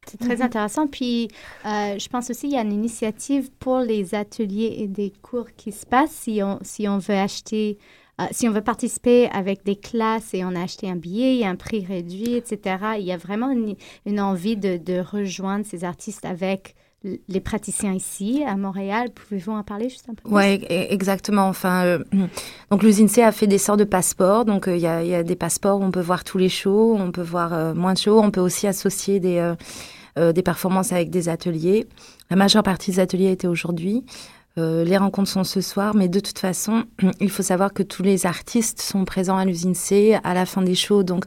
[0.09, 0.41] C'est très mhm.
[0.41, 0.87] intéressant.
[0.87, 1.27] Puis,
[1.65, 5.51] euh, je pense aussi qu'il y a une initiative pour les ateliers et des cours
[5.55, 7.77] qui se passent si on, si on veut acheter
[8.19, 11.39] euh, si on veut participer avec des classes et on a acheté un billet, il
[11.39, 12.77] y a un prix réduit, etc.
[12.97, 18.57] Il y a vraiment une, envie de, rejoindre ces artistes avec les praticiens ici à
[18.57, 19.09] Montréal.
[19.11, 21.47] Pouvez-vous en parler juste un peu Oui, e-, exactement.
[21.47, 21.99] Enfin, euh,
[22.71, 24.43] donc l'usine C a fait des sortes de passeports.
[24.43, 27.11] Donc euh, il y, a, des passeports où on peut voir tous les shows, on
[27.11, 29.53] peut voir moins de shows, on peut aussi associer des,
[30.17, 31.87] des performances avec des ateliers.
[32.29, 34.03] La majeure partie des ateliers étaient aujourd'hui.
[34.59, 36.83] Euh, les rencontres sont ce soir, mais de toute façon,
[37.19, 40.61] il faut savoir que tous les artistes sont présents à l'usine C à la fin
[40.61, 41.03] des shows.
[41.03, 41.25] Donc,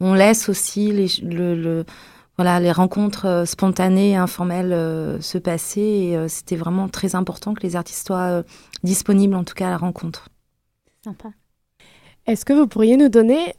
[0.00, 1.84] on laisse aussi les, le,
[2.36, 5.80] voilà, les rencontres euh, spontanées et informelles euh, se passer.
[5.80, 8.42] Et c'était vraiment très important que les artistes soient
[8.82, 10.28] disponibles, en tout cas, à la rencontre.
[11.04, 11.30] Sympa.
[12.26, 13.54] Est-ce que vous pourriez nous donner,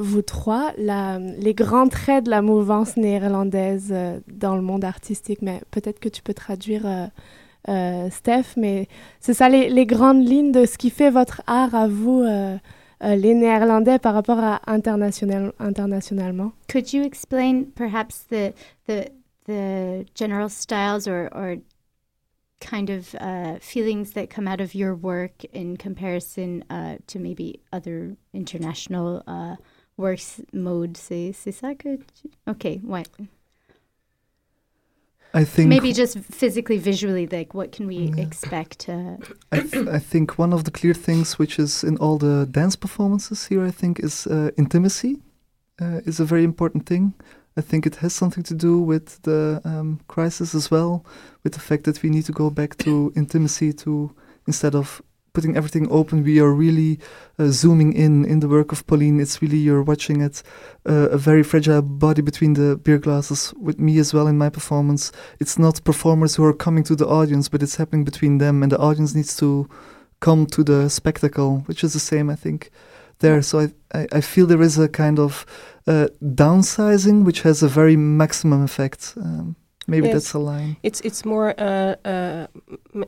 [0.00, 3.94] vous trois, la, les grands traits de la mouvance néerlandaise
[4.26, 5.38] dans le monde artistique?
[5.40, 7.06] Mais peut-être que tu peux traduire euh,
[7.66, 8.88] Steph, mais
[9.20, 12.56] c'est ça les, les, grandes lignes de ce qui fait votre art à vous, euh,
[13.04, 16.52] euh, les Néerlandais, par rapport à international, internationalement?
[16.68, 18.52] Could you explain perhaps the,
[18.86, 19.10] the,
[19.46, 21.56] the general styles or, or
[22.60, 27.60] kind of uh, feelings that come out of your work in comparison uh, to maybe
[27.72, 29.56] other international uh,
[29.96, 30.96] works mode?
[30.96, 32.30] C'est ça que tu...
[32.46, 33.02] OK, ouais.
[35.34, 38.22] I think maybe just physically, visually, like what can we yeah.
[38.22, 38.88] expect?
[38.88, 39.16] Uh,
[39.50, 42.76] I, th- I, think one of the clear things, which is in all the dance
[42.76, 45.22] performances here, I think is uh, intimacy
[45.80, 47.14] uh, is a very important thing.
[47.56, 51.04] I think it has something to do with the um, crisis as well,
[51.44, 54.14] with the fact that we need to go back to intimacy to
[54.46, 56.22] instead of putting everything open.
[56.22, 56.98] We are really
[57.38, 59.20] uh, zooming in in the work of Pauline.
[59.20, 60.42] It's really you're watching it,
[60.88, 63.54] uh, a very fragile body between the beer glasses.
[63.56, 67.06] With me as well in my performance, it's not performers who are coming to the
[67.06, 69.68] audience, but it's happening between them, and the audience needs to
[70.20, 72.70] come to the spectacle, which is the same, I think.
[73.18, 75.46] There, so I, I, I feel there is a kind of
[75.86, 79.14] uh, downsizing which has a very maximum effect.
[79.16, 80.14] Um, Maybe yes.
[80.14, 80.76] that's a line.
[80.82, 82.46] It's it's more uh, uh,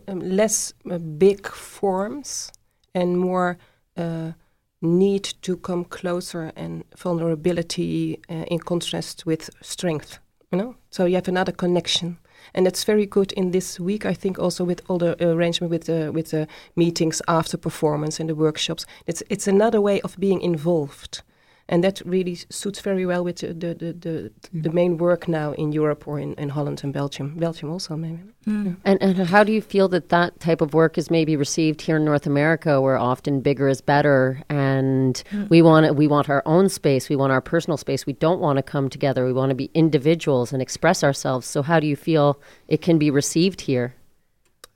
[0.08, 2.52] less uh, big forms
[2.94, 3.56] and more
[3.96, 4.32] uh,
[4.80, 10.18] need to come closer and vulnerability uh, in contrast with strength.
[10.52, 12.18] You know, so you have another connection,
[12.54, 14.06] and that's very good in this week.
[14.06, 18.28] I think also with all the arrangement with the with the meetings after performance and
[18.28, 18.86] the workshops.
[19.06, 21.22] It's it's another way of being involved
[21.68, 25.52] and that really suits very well with the the, the, the, the main work now
[25.52, 27.36] in Europe or in, in Holland and Belgium.
[27.36, 28.20] Belgium also maybe.
[28.46, 28.66] Mm.
[28.66, 28.72] Yeah.
[28.84, 31.96] And and how do you feel that that type of work is maybe received here
[31.96, 35.48] in North America, where often bigger is better, and mm.
[35.48, 38.04] we want we want our own space, we want our personal space.
[38.06, 39.24] We don't want to come together.
[39.24, 41.46] We want to be individuals and express ourselves.
[41.46, 43.94] So how do you feel it can be received here?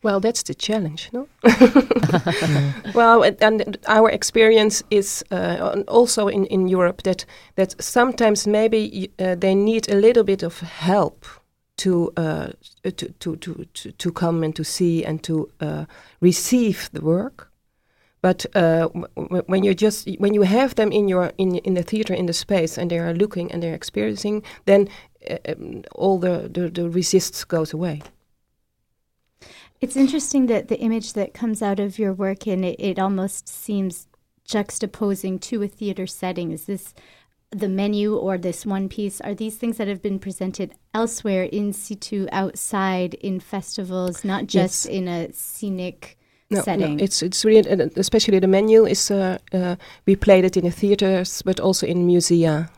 [0.02, 1.28] Well, that's the challenge, no?
[2.94, 7.24] well, and our experience is uh, also in, in Europe that
[7.56, 11.26] that sometimes maybe uh, they need a little bit of help
[11.78, 12.48] to, uh,
[12.82, 15.84] to, to, to, to come and to see and to uh,
[16.20, 17.50] receive the work.
[18.20, 18.88] But uh,
[19.46, 22.32] when you just when you have them in your in in the theater in the
[22.32, 24.88] space and they are looking and they're experiencing, then
[25.30, 28.02] uh, um, all the, the the resists goes away.
[29.80, 33.48] It's interesting that the image that comes out of your work and it, it almost
[33.48, 34.08] seems
[34.46, 36.50] juxtaposing to a theater setting.
[36.50, 36.94] Is this
[37.50, 39.20] the menu or this one piece?
[39.20, 44.86] Are these things that have been presented elsewhere in situ, outside, in festivals, not just
[44.86, 44.94] yes.
[44.94, 46.18] in a scenic
[46.50, 46.96] no, setting?
[46.96, 47.60] No, it's it's really,
[47.96, 52.06] especially the menu is uh, uh, we played it in the theaters, but also in
[52.06, 52.68] musea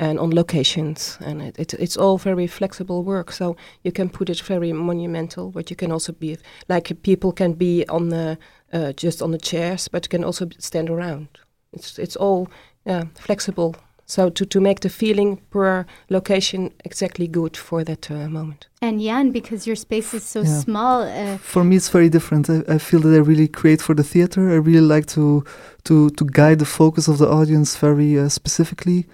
[0.00, 3.30] and on locations, and it, it, it's all very flexible work.
[3.30, 7.52] So you can put it very monumental, but you can also be like people can
[7.52, 8.38] be on the
[8.72, 11.28] uh, just on the chairs, but can also stand around.
[11.72, 12.48] It's it's all
[12.86, 13.76] yeah, flexible.
[14.06, 18.66] So to, to make the feeling per location exactly good for that uh, moment.
[18.82, 20.58] And Jan, because your space is so yeah.
[20.58, 21.02] small.
[21.02, 22.50] Uh, for me, it's very different.
[22.50, 24.50] I, I, feel that I really create for the theater.
[24.50, 25.44] I really like to
[25.84, 29.04] to to guide the focus of the audience very uh, specifically.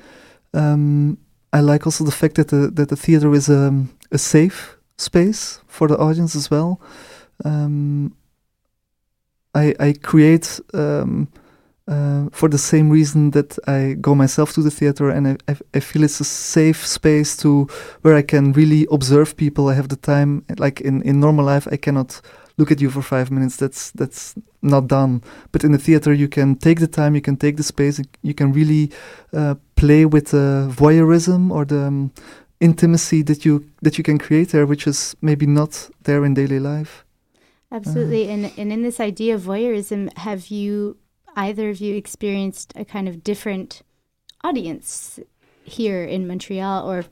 [0.57, 1.19] Um,
[1.53, 4.77] I like also the fact that the that the theater is a, um, a safe
[4.99, 6.81] space for the audience as well.
[7.45, 8.16] Um,
[9.55, 10.61] I I create.
[10.75, 11.29] Um,
[11.88, 15.57] uh, for the same reason that I go myself to the theater and I, I,
[15.75, 17.69] I, feel it's a safe space to
[18.03, 19.69] where I can really observe people.
[19.69, 22.21] I have the time, like in, in normal life, I cannot
[22.59, 23.57] look at you for five minutes.
[23.57, 25.23] That's that's not done.
[25.53, 28.35] But in the theater, you can take the time, you can take the space, you
[28.35, 28.90] can really
[29.33, 32.12] uh, play with the voyeurism or the um,
[32.60, 36.58] intimacy that you that you can create there, which is maybe not there in daily
[36.58, 37.04] life.
[37.70, 40.96] Absolutely, uh, and and in this idea of voyeurism, have you
[41.36, 43.82] either of you experienced a kind of different
[44.42, 45.20] audience
[45.64, 47.04] here in Montreal or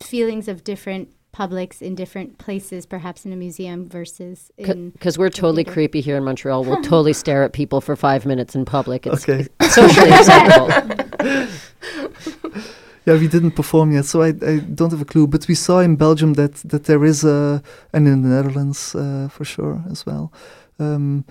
[0.00, 4.90] feelings of different publics in different places, perhaps in a museum versus in.
[4.90, 5.72] Because we're totally theater.
[5.72, 6.64] creepy here in Montreal.
[6.64, 9.06] We'll totally stare at people for five minutes in public.
[9.06, 9.46] It's okay.
[9.68, 11.48] socially acceptable.
[13.06, 15.26] yeah, we didn't perform yet, so I, I don't have a clue.
[15.26, 17.62] But we saw in Belgium that, that there is a,
[17.92, 20.32] and in the Netherlands uh, for sure as well.
[20.78, 21.24] Um,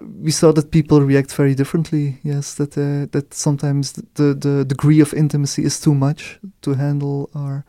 [0.00, 2.18] we saw that people react very differently.
[2.22, 7.30] Yes, that uh, that sometimes the the degree of intimacy is too much to handle,
[7.34, 7.64] or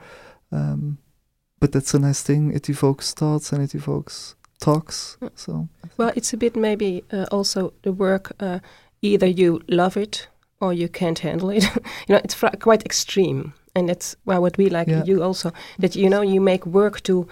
[0.51, 0.99] um,
[1.59, 2.53] but that's a nice thing.
[2.53, 5.17] It evokes thoughts and it evokes talks.
[5.35, 8.31] So well, it's a bit maybe uh, also the work.
[8.39, 8.59] Uh,
[9.01, 10.27] either you love it
[10.61, 11.63] or you can't handle it.
[12.07, 15.03] you know, it's quite extreme, and that's well what we like yeah.
[15.05, 17.27] you also that you know you make work to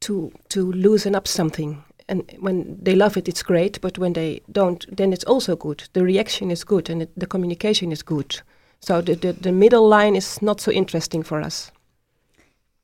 [0.00, 3.80] to to loosen up something and when they love it, it's great.
[3.80, 5.88] But when they don't, then it's also good.
[5.92, 8.42] The reaction is good, and it, the communication is good.
[8.80, 11.70] So the, the, the middle line is not so interesting for us.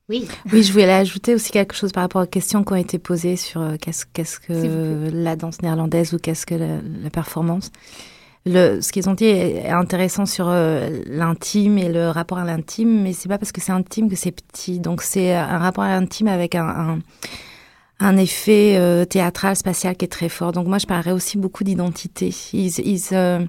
[0.08, 0.28] Oui.
[0.52, 3.34] oui, je voulais ajouter aussi quelque chose par rapport aux questions qui ont été posées
[3.34, 7.72] sur euh, qu'est-ce qu'est-ce que la danse néerlandaise ou qu'est-ce que la, la performance.
[8.46, 13.02] Le, ce qu'ils ont dit est intéressant sur euh, l'intime et le rapport à l'intime,
[13.02, 14.78] mais c'est pas parce que c'est intime que c'est petit.
[14.78, 16.98] Donc c'est un rapport à l'intime avec un, un
[17.98, 20.52] un effet euh, théâtral, spatial qui est très fort.
[20.52, 22.34] Donc moi, je parlerais aussi beaucoup d'identité.
[22.52, 23.44] Ils, ils, euh,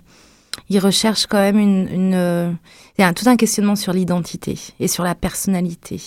[0.69, 2.13] ils, recherchent quand même une...
[2.13, 2.51] euh,
[2.97, 6.01] il tout un questionnement sur l'identité et sur la personnalité.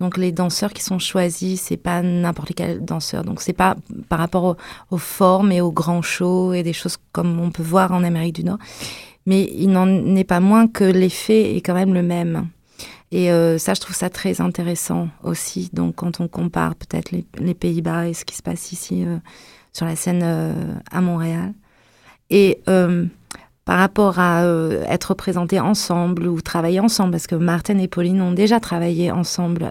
[0.00, 3.24] Donc les danseurs qui sont choisis, c'est pas n'importe quel danseur.
[3.24, 3.76] Donc c'est pas
[4.08, 4.56] par rapport
[4.90, 8.34] aux formes et aux grands shows et des choses comme on peut voir en Amérique
[8.34, 8.58] du Nord.
[9.26, 12.48] Mais il n'en est pas moins que l'effet est quand même le même.
[13.12, 15.70] Et euh, ça, je trouve ça très intéressant aussi.
[15.72, 19.18] Donc, quand on compare peut-être les, Pays-Bas et ce qui se passe ici euh,
[19.72, 20.24] sur la scène
[20.90, 21.52] à Montréal.
[22.30, 22.58] Et
[23.64, 24.44] par rapport à
[24.88, 29.68] être représentés ensemble ou travailler ensemble, parce que Martin et Pauline ont déjà travaillé ensemble.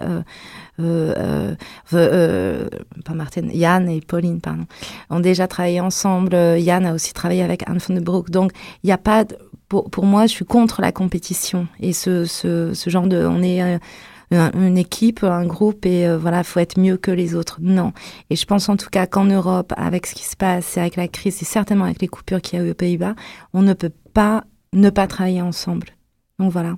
[0.78, 4.64] pas Martin, Yann et Pauline, pardon,
[5.10, 6.34] ont déjà travaillé ensemble.
[6.34, 8.30] Yann a aussi travaillé avec Anne von de Broek.
[8.30, 9.24] Donc, il n'y a pas
[9.90, 13.62] pour, moi, je suis contre la compétition et ce, ce, ce genre de, on est
[13.62, 13.78] euh,
[14.32, 17.58] une équipe, un groupe et euh, voilà, faut être mieux que les autres.
[17.60, 17.92] Non.
[18.30, 21.08] Et je pense en tout cas qu'en Europe, avec ce qui se passe, avec la
[21.08, 23.14] crise et certainement avec les coupures qu'il y a eu aux Pays-Bas,
[23.52, 25.88] on ne peut pas ne pas travailler ensemble.
[26.38, 26.76] Donc voilà,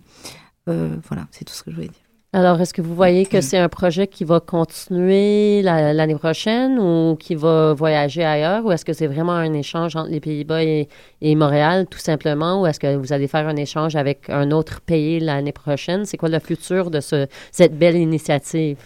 [0.68, 2.03] euh, voilà, c'est tout ce que je voulais dire.
[2.34, 7.14] Alors, est-ce que vous voyez que c'est un projet qui va continuer l'année prochaine ou
[7.14, 8.64] qui va voyager ailleurs?
[8.66, 10.88] Ou est-ce que c'est vraiment un échange entre les Pays-Bas et,
[11.22, 15.20] Montréal, tout simplement, ou est-ce que vous allez faire un échange avec un autre pays
[15.20, 16.06] l'année prochaine?
[16.06, 18.78] C'est quoi le futur de ce, cette belle initiative?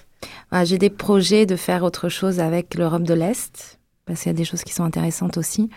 [0.50, 4.34] Ah, j'ai des projets de faire autre chose avec l'Europe de l'Est, parce qu'il y
[4.34, 5.70] a des choses qui sont intéressantes aussi.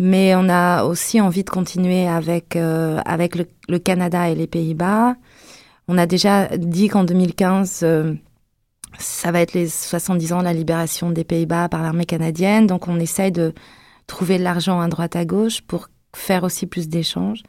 [0.00, 5.14] Mais on a aussi envie de continuer avec, euh, avec le Canada et les Pays-Bas.
[5.88, 8.14] On a déjà dit qu'en 2015, euh,
[8.98, 12.66] ça va être les 70 ans de la libération des Pays-Bas par l'armée canadienne.
[12.66, 13.54] Donc on essaye de
[14.06, 17.42] trouver de l'argent à droite à gauche pour faire aussi plus d'échanges.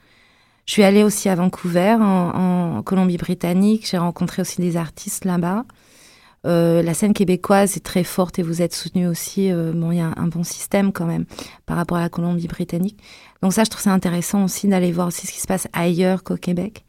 [0.65, 3.87] Je suis allée aussi à Vancouver, en, Colombie-Britannique.
[3.89, 5.63] J'ai rencontré aussi des artistes là-bas.
[6.45, 9.51] Euh, la scène québécoise est très forte et vous êtes soutenu aussi.
[9.51, 11.25] Euh, bon, il y a un, bon système quand même
[11.65, 12.99] par rapport à la Colombie-Britannique.
[13.41, 16.23] Donc ça, je trouve ça intéressant aussi d'aller voir aussi ce qui se passe ailleurs
[16.23, 16.83] qu'au Québec.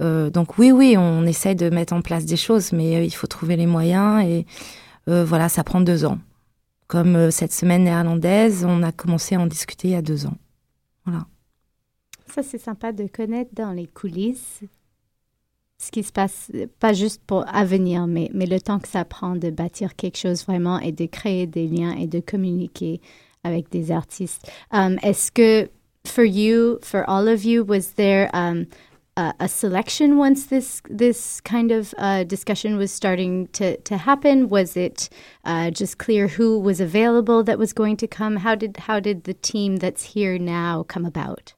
[0.00, 3.10] Euh, donc oui, oui, on essaye de mettre en place des choses, mais euh, il
[3.10, 4.46] faut trouver les moyens et
[5.08, 6.18] euh, voilà, ça prend deux ans.
[6.86, 10.36] Comme cette semaine néerlandaise, on a commencé à en discuter il y a deux ans.
[11.04, 11.26] Voilà.
[12.26, 14.60] Ça, c'est sympa de connaître dans les coulisses
[15.80, 19.50] ce qui se passe, pas juste pour à mais le temps que ça prend de
[19.50, 23.00] bâtir quelque chose vraiment et de créer des liens et de communiquer
[23.44, 24.50] avec des artistes.
[24.72, 25.70] Um, Est-ce que,
[26.04, 28.66] for you, for all of you, was there um,
[29.20, 34.48] a, a selection once this this kind of uh, discussion was starting to, to happen?
[34.48, 35.08] Was it
[35.44, 38.36] uh, just clear who was available that was going to come?
[38.36, 41.54] How did how did the team that's here now come about?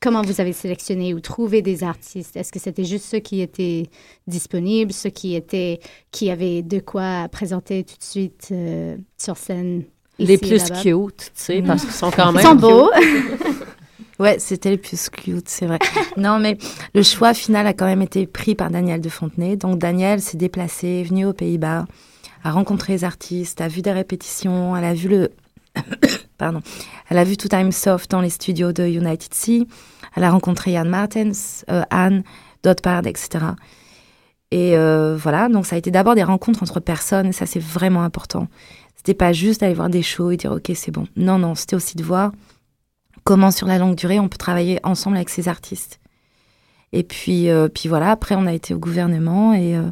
[0.00, 3.88] Comment vous avez sélectionné ou trouvé des artistes Est-ce que c'était juste ceux qui étaient
[4.26, 5.80] disponibles, ceux qui étaient
[6.10, 9.84] qui avaient de quoi présenter tout de suite euh, sur scène
[10.18, 12.90] Les plus cute, tu sais, parce qu'ils sont quand même Ils sont beaux.
[14.22, 15.80] Ouais, c'était les plus cute, c'est vrai.
[16.16, 16.56] non, mais
[16.94, 19.56] le choix final a quand même été pris par Daniel de Fontenay.
[19.56, 21.86] Donc Daniel s'est déplacé, est venu aux Pays-Bas,
[22.44, 25.30] a rencontré les artistes, a vu des répétitions, elle a vu le
[26.38, 26.60] pardon,
[27.08, 29.66] elle a vu tout Time Soft dans les studios de United Sea,
[30.14, 32.22] elle a rencontré Yann Martens, euh, Anne,
[32.62, 33.44] Dotpard, etc.
[34.52, 37.62] Et euh, voilà, donc ça a été d'abord des rencontres entre personnes, et ça c'est
[37.62, 38.46] vraiment important.
[38.94, 41.08] C'était pas juste d'aller voir des shows et dire ok c'est bon.
[41.16, 42.30] Non, non, c'était aussi de voir
[43.24, 46.00] comment sur la longue durée on peut travailler ensemble avec ces artistes.
[46.92, 49.90] Et puis, euh, puis voilà, après on a été au gouvernement et, euh,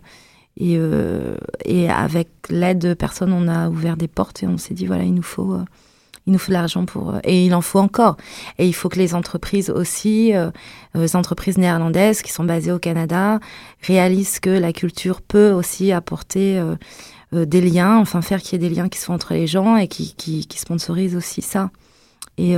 [0.61, 4.87] euh, et avec l'aide de personnes, on a ouvert des portes et on s'est dit
[4.87, 5.57] voilà, il nous faut,
[6.27, 7.15] il nous faut de l'argent pour.
[7.25, 8.19] et il en faut encore.
[8.59, 10.33] Et il faut que les entreprises aussi,
[10.95, 13.41] les entreprises néerlandaises qui sont basées au Canada,
[13.83, 16.63] réalisent que la culture peut aussi apporter
[17.33, 19.89] des liens, enfin faire qu'il y ait des liens qui sont entre les gens et
[19.89, 21.71] qui, qui, sponsorisent aussi ça.
[22.37, 22.55] Et,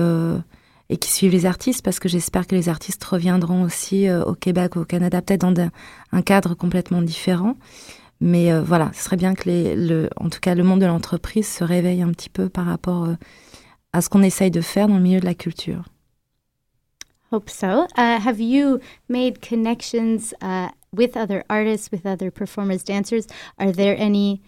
[0.92, 4.34] et qui suivent les artistes parce que j'espère que les artistes reviendront aussi euh, au
[4.34, 5.70] Québec, au Canada, peut-être dans
[6.12, 7.56] un cadre complètement différent.
[8.20, 11.48] Mais euh, voilà, ce serait bien que le, en tout cas le monde de l'entreprise
[11.48, 13.14] se réveille un petit peu par rapport euh,
[13.94, 15.84] à ce qu'on essaye de faire dans le milieu de la culture.
[17.32, 17.86] Hope so.
[17.96, 18.78] Uh, have you
[19.08, 23.26] made connections uh, with other artists, with other performers, dancers?
[23.58, 24.42] Are there any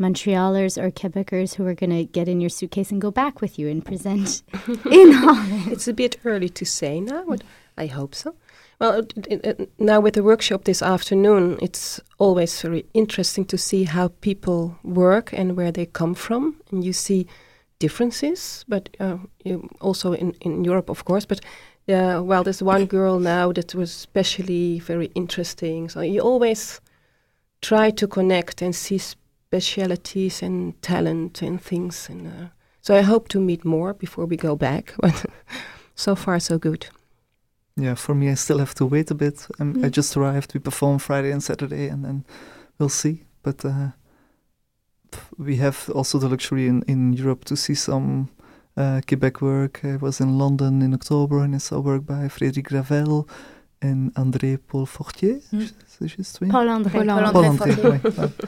[0.00, 3.58] Montrealers or Quebecers who are going to get in your suitcase and go back with
[3.58, 4.42] you and present
[4.90, 5.70] in Holland?
[5.72, 7.42] It's a bit early to say now, but
[7.76, 8.34] I hope so.
[8.80, 13.58] Well, it- it- it- now with the workshop this afternoon, it's always very interesting to
[13.58, 17.26] see how people work and where they come from, and you see
[17.78, 19.18] differences, but uh,
[19.80, 21.26] also in, in Europe, of course.
[21.26, 21.40] But
[21.88, 25.88] uh, well, there's one girl now that was especially very interesting.
[25.88, 26.80] So you always
[27.62, 28.98] try to connect and see
[29.60, 32.08] specialities and talent and things.
[32.08, 32.46] And uh,
[32.80, 34.94] so I hope to meet more before we go back.
[35.00, 35.24] But
[35.94, 36.86] so far, so good.
[37.76, 39.46] Yeah, for me, I still have to wait a bit.
[39.58, 39.96] Um, I Mm.
[39.96, 40.54] just arrived.
[40.54, 42.24] We perform Friday and Saturday, and then
[42.78, 43.24] we'll see.
[43.42, 43.90] But uh,
[45.38, 48.28] we have also the luxury in, in Europe to see some
[48.76, 49.80] uh, Quebec work.
[49.84, 53.26] I was in London in October, and I saw work by Frédéric Ravel
[53.82, 55.40] and André Paul Fortier.
[55.52, 55.70] Mm.
[55.86, 56.48] C'est juste, oui?
[56.50, 56.92] Paul-André.
[56.92, 57.98] Paul-André, Paul-André oui.
[57.98, 58.12] Fortier.
[58.18, 58.46] Ah,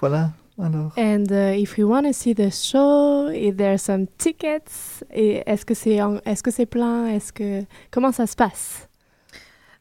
[0.00, 0.92] Voilà, alors.
[0.96, 5.42] And uh, if we want to see the show, if there are some tickets, et
[5.46, 8.88] est-ce que c'est est-ce que c'est plein, est-ce que comment ça se passe?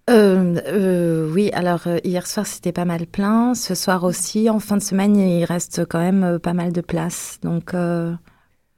[0.10, 3.54] Euh, euh, oui, alors euh, hier soir c'était pas mal plein.
[3.56, 7.40] Ce soir aussi, en fin de semaine, il reste quand même pas mal de place.
[7.42, 8.14] Donc euh,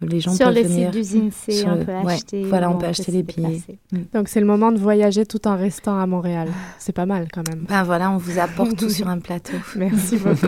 [0.09, 0.85] les gens Sur peuvent le venir.
[0.87, 2.43] site d'usine C, sur on le- peut ouais, acheter.
[2.45, 3.47] Voilà, on peut acheter les billets.
[3.47, 3.79] déplacer.
[4.13, 6.49] Donc c'est le moment de voyager tout en restant à Montréal.
[6.79, 7.65] C'est pas mal quand même.
[7.69, 9.53] Ben voilà, on vous apporte tout sur un plateau.
[9.75, 10.47] Merci beaucoup.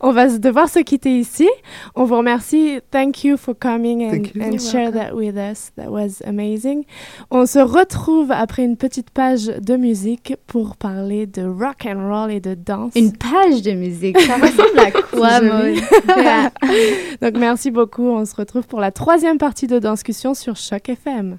[0.00, 1.48] On va devoir se quitter ici.
[1.94, 2.80] On vous remercie.
[2.90, 4.42] Thank you for coming and, Thank you.
[4.42, 5.70] and You're share that with us.
[5.76, 6.84] That was amazing.
[7.30, 12.30] On se retrouve après une petite page de musique pour parler de rock and roll
[12.30, 12.92] et de danse.
[12.96, 14.18] Une page de musique.
[14.20, 15.40] Ça ressemble à quoi.
[15.40, 15.76] Maud?
[17.22, 18.04] Donc merci beaucoup.
[18.08, 21.38] On se retrouve pour la troisième partie de Danscussion sur Choc FM.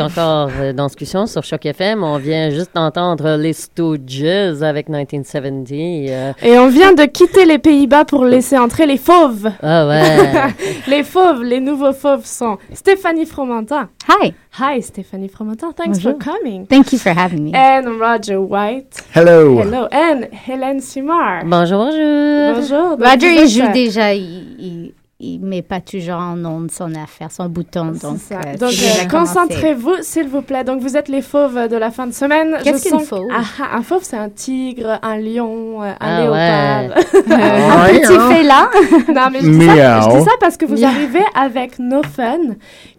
[0.00, 2.02] On écoute encore euh, dans discussion sur Choc FM.
[2.02, 6.06] On vient juste d'entendre les Stooges avec 1970.
[6.10, 9.50] euh, Et on vient de quitter les Pays-Bas pour laisser entrer les fauves.
[9.62, 10.28] Ah ouais.
[10.88, 13.88] les fauves, les nouveaux fauves sont Stéphanie Fromentin.
[14.08, 14.34] Hi.
[14.60, 15.72] Hi, Stéphanie Fromentin.
[15.72, 16.12] Thanks Bonjour.
[16.12, 16.66] for coming.
[16.66, 17.52] Thank you for having me.
[17.54, 19.02] And Roger White.
[19.14, 19.60] Hello.
[19.60, 19.86] Hello.
[19.92, 21.44] And Hélène Simard.
[21.44, 22.54] Bonjour, bonjour.
[22.54, 22.98] Bonjour.
[22.98, 24.92] Roger, vous il êtes, joue euh, déjà, il, il,
[25.34, 27.86] il met pas toujours en onde son affaire, son bouton.
[28.02, 28.36] Donc, ça.
[28.46, 30.64] euh, Donc, euh, concentrez-vous, s'il vous plaît.
[30.64, 32.56] Donc, vous êtes les fauves de la fin de semaine.
[32.62, 33.26] Qu'est-ce qu'une sens- fauve?
[33.32, 36.98] Ah, ah, Un fauve, c'est un tigre, un lion, euh, un Ah léopard.
[36.98, 37.04] ouais.
[37.34, 38.68] Un petit félin.
[39.14, 40.10] non, mais je dis, ça, Miaou.
[40.12, 42.38] je dis ça parce que vous arrivez avec No Fun,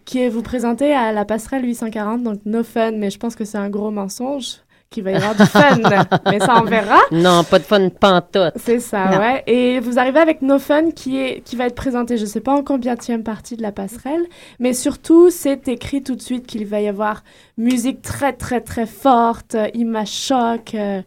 [0.06, 2.24] qui est vous présentez à la passerelle 840.
[2.24, 4.56] Donc, No Fun, mais je pense que c'est un gros mensonge,
[4.90, 5.78] qu'il va y avoir du fun.
[6.32, 7.00] mais ça, on verra.
[7.12, 8.54] Non, pas de fun pantoute.
[8.56, 9.18] C'est ça, Non.
[9.20, 9.44] ouais.
[9.48, 12.54] Et vous arrivez avec No Fun qui, est, qui va être présenté, je sais pas
[12.54, 14.24] en combienième partie de la passerelle,
[14.60, 17.24] mais surtout, c'est écrit tout de suite qu'il va y avoir
[17.58, 21.02] musique très, très, très forte, euh, image choc, euh,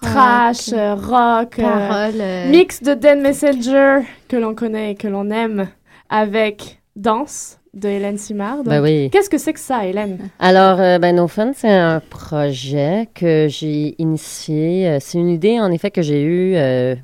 [0.00, 5.68] trash, euh, rock, euh, mix de Dan Messenger que l'on connaît et que l'on aime
[6.10, 8.62] avec Danse de Hélène Simard.
[8.64, 9.10] Ben oui.
[9.10, 10.30] Qu'est-ce que c'est que ça, Hélène?
[10.38, 14.88] Alors, euh, ben, No Fun, c'est un projet que j'ai initié.
[14.88, 16.94] Euh, c'est une idée, en effet, que j'ai eue euh,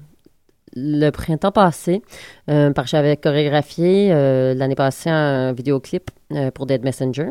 [0.74, 2.02] le printemps passé,
[2.48, 4.10] euh, parce que j'avais chorégraphié
[4.54, 6.10] l'année passée un vidéoclip
[6.54, 7.30] pour Dead Messenger.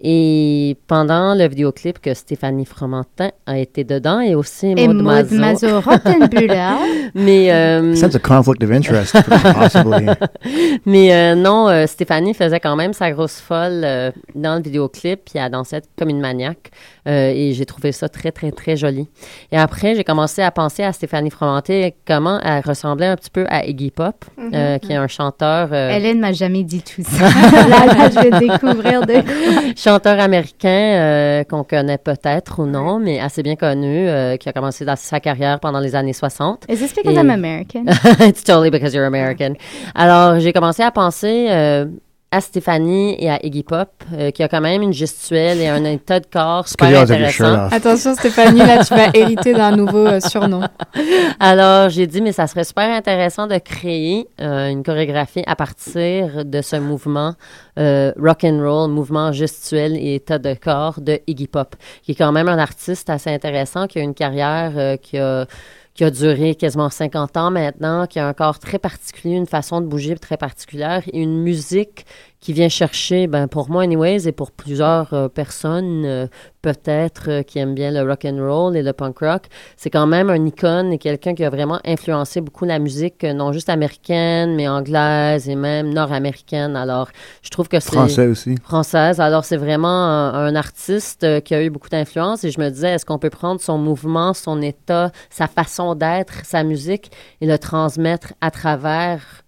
[0.00, 5.68] Et pendant le vidéoclip que Stéphanie Fromentin a été dedans et aussi Maud Maud Mazo.
[7.14, 9.16] Mais euh, Sense a conflict of interest,
[9.54, 10.06] possibly.
[10.84, 15.20] mais euh, non, euh, Stéphanie faisait quand même sa grosse folle euh, dans le vidéoclip,
[15.26, 16.70] puis elle dansait comme une maniaque.
[17.06, 19.08] Euh, et j'ai trouvé ça très, très, très joli.
[19.52, 23.46] Et après, j'ai commencé à penser à Stéphanie Fromenté, comment elle ressemblait un petit peu
[23.48, 24.50] à Iggy Pop, Mhm.
[24.54, 25.68] euh, qui est un chanteur...
[25.72, 27.24] euh, Hélène m'a jamais dit tout ça.
[27.68, 29.14] là, là, je vais découvrir de
[29.76, 34.52] chanteur américain euh, qu'on connaît peut-être ou non, mais assez bien connu, euh, qui a
[34.52, 36.64] commencé dans sa carrière pendant les années 60.
[36.68, 37.84] Is this because Et- I'm American?
[38.20, 39.54] It's totally because you're American.
[39.94, 41.86] Alors, j'ai commencé à penser euh,
[42.34, 45.84] à Stéphanie et à Iggy Pop, euh, qui a quand même une gestuelle et un
[45.84, 47.68] état de corps super intéressant.
[47.70, 50.62] Attention Stéphanie, là tu vas hériter d'un nouveau euh, surnom.
[51.38, 56.44] Alors, j'ai dit, mais ça serait super intéressant de créer euh, une chorégraphie à partir
[56.44, 57.34] de ce mouvement
[57.78, 62.14] euh, rock and roll, mouvement gestuel et état de corps de Iggy Pop, qui est
[62.14, 65.46] quand même un artiste assez intéressant, qui a une carrière euh, qui a
[65.94, 69.80] qui a duré quasiment 50 ans maintenant, qui a un corps très particulier, une façon
[69.80, 72.04] de bouger très particulière et une musique
[72.44, 76.26] qui vient chercher, ben pour moi anyways et pour plusieurs euh, personnes euh,
[76.60, 79.44] peut-être euh, qui aiment bien le rock and roll et le punk rock,
[79.78, 83.52] c'est quand même un icône et quelqu'un qui a vraiment influencé beaucoup la musique non
[83.52, 86.76] juste américaine mais anglaise et même nord-américaine.
[86.76, 87.08] Alors,
[87.40, 88.56] je trouve que c'est Français aussi.
[88.62, 89.20] Française.
[89.20, 92.90] Alors, c'est vraiment un, un artiste qui a eu beaucoup d'influence et je me disais,
[92.90, 97.58] est-ce qu'on peut prendre son mouvement, son état, sa façon d'être, sa musique et le
[97.58, 99.44] transmettre à travers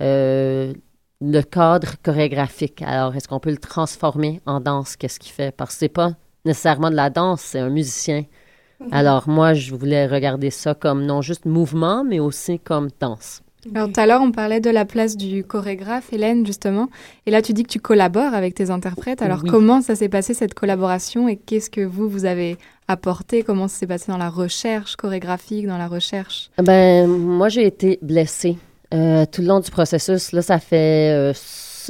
[0.00, 0.72] euh,
[1.20, 2.82] le cadre chorégraphique.
[2.82, 4.96] Alors, est-ce qu'on peut le transformer en danse?
[4.96, 5.54] Qu'est-ce qu'il fait?
[5.54, 6.12] Parce que c'est pas
[6.44, 8.24] nécessairement de la danse, c'est un musicien.
[8.92, 13.42] Alors, moi, je voulais regarder ça comme non juste mouvement, mais aussi comme danse.
[13.74, 16.88] Alors tout à l'heure, on parlait de la place du chorégraphe, Hélène, justement.
[17.26, 19.20] Et là, tu dis que tu collabores avec tes interprètes.
[19.20, 19.50] Alors Oui.
[19.50, 21.28] comment ça s'est passé, cette collaboration?
[21.28, 22.56] Et qu'est-ce que vous, vous avez
[22.88, 23.42] apporté?
[23.42, 26.50] Comment ça s'est passé dans la recherche chorégraphique, dans la recherche?
[26.56, 28.56] Ben, moi, j'ai été blessée
[28.94, 30.32] euh, tout le long du processus.
[30.32, 31.12] Là, ça fait.
[31.12, 31.32] euh,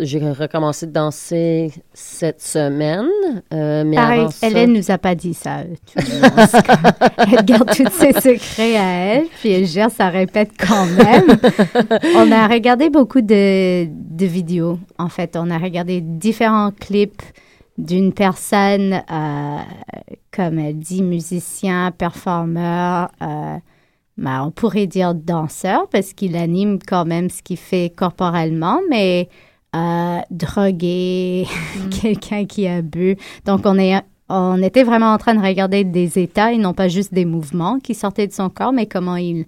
[0.03, 3.07] j'ai recommencé de danser cette semaine.
[3.53, 5.59] euh, mais Pareil, avant ça- Hélène nous a pas dit ça.
[5.97, 8.83] elle garde tous ses secrets à
[9.15, 11.27] elle, puis elle gère, ça répète quand même.
[12.17, 15.37] on a regardé beaucoup de, de vidéos, en fait.
[15.37, 17.23] On a regardé différents clips
[17.77, 19.57] d'une personne, euh,
[20.35, 23.11] comme elle dit, musicien, performeur,
[24.21, 29.29] ben, on pourrait dire danseur, parce qu'il anime quand même ce qu'il fait corporellement, mais
[29.75, 31.47] euh, drogué,
[32.03, 33.17] quelqu'un qui a bu.
[33.47, 36.89] Donc, on, est, on était vraiment en train de regarder des états et non pas
[36.89, 39.47] juste des mouvements qui sortaient de son corps, mais comment il,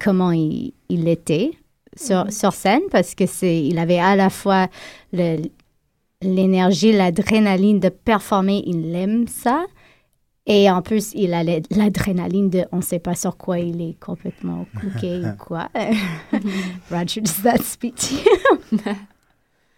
[0.00, 1.50] comment il, il était
[1.96, 2.30] sur, Mhm.
[2.30, 4.68] sur scène, parce que c'est, il avait à la fois
[6.22, 9.66] l'énergie, l'adrénaline de performer, il aime ça.
[10.48, 13.80] Et en plus, il a la- l'adrénaline de on ne sait pas sur quoi il
[13.80, 15.68] est complètement cooké ou quoi.
[16.90, 18.78] Roger, does that speak to you?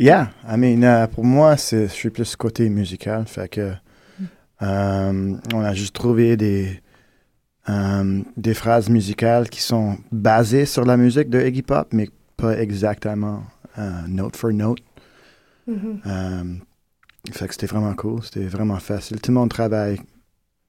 [0.01, 3.73] Yeah, I mean, euh, pour moi, c'est, je suis plus côté musical, fait que
[4.63, 6.81] euh, on a juste trouvé des
[7.69, 12.57] euh, des phrases musicales qui sont basées sur la musique de Iggy Pop, mais pas
[12.61, 13.43] exactement
[14.07, 14.79] note for note.
[15.67, 16.01] Mhm.
[16.07, 16.45] Euh,
[17.33, 19.21] fait que c'était vraiment cool, c'était vraiment facile.
[19.21, 19.99] Tout le monde travaille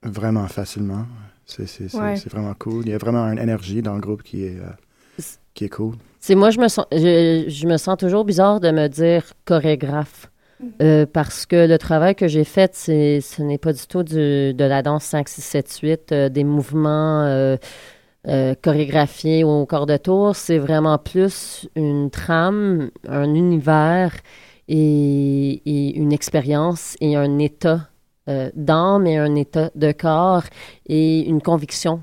[0.04, 1.06] vraiment facilement.
[1.46, 2.16] C'est c'est- c'est- Ouais.
[2.30, 2.84] vraiment cool.
[2.86, 5.22] Il y a vraiment une énergie dans le groupe qui est, euh,
[5.54, 5.96] qui est cool.
[6.20, 10.30] C'est moi, je me sens, je, je me sens toujours bizarre de me dire chorégraphe.
[10.82, 14.54] Euh, parce que le travail que j'ai fait, c'est, ce n'est pas du tout du-
[14.54, 17.56] de la danse 5, 6, 7, 8, euh, des mouvements euh,
[18.28, 20.36] euh, chorégraphiés au corps de tour.
[20.36, 24.12] C'est vraiment plus une trame, un univers
[24.68, 27.89] et, et une expérience et un état
[28.30, 30.44] euh, d'âme et un état de corps
[30.86, 32.02] et une conviction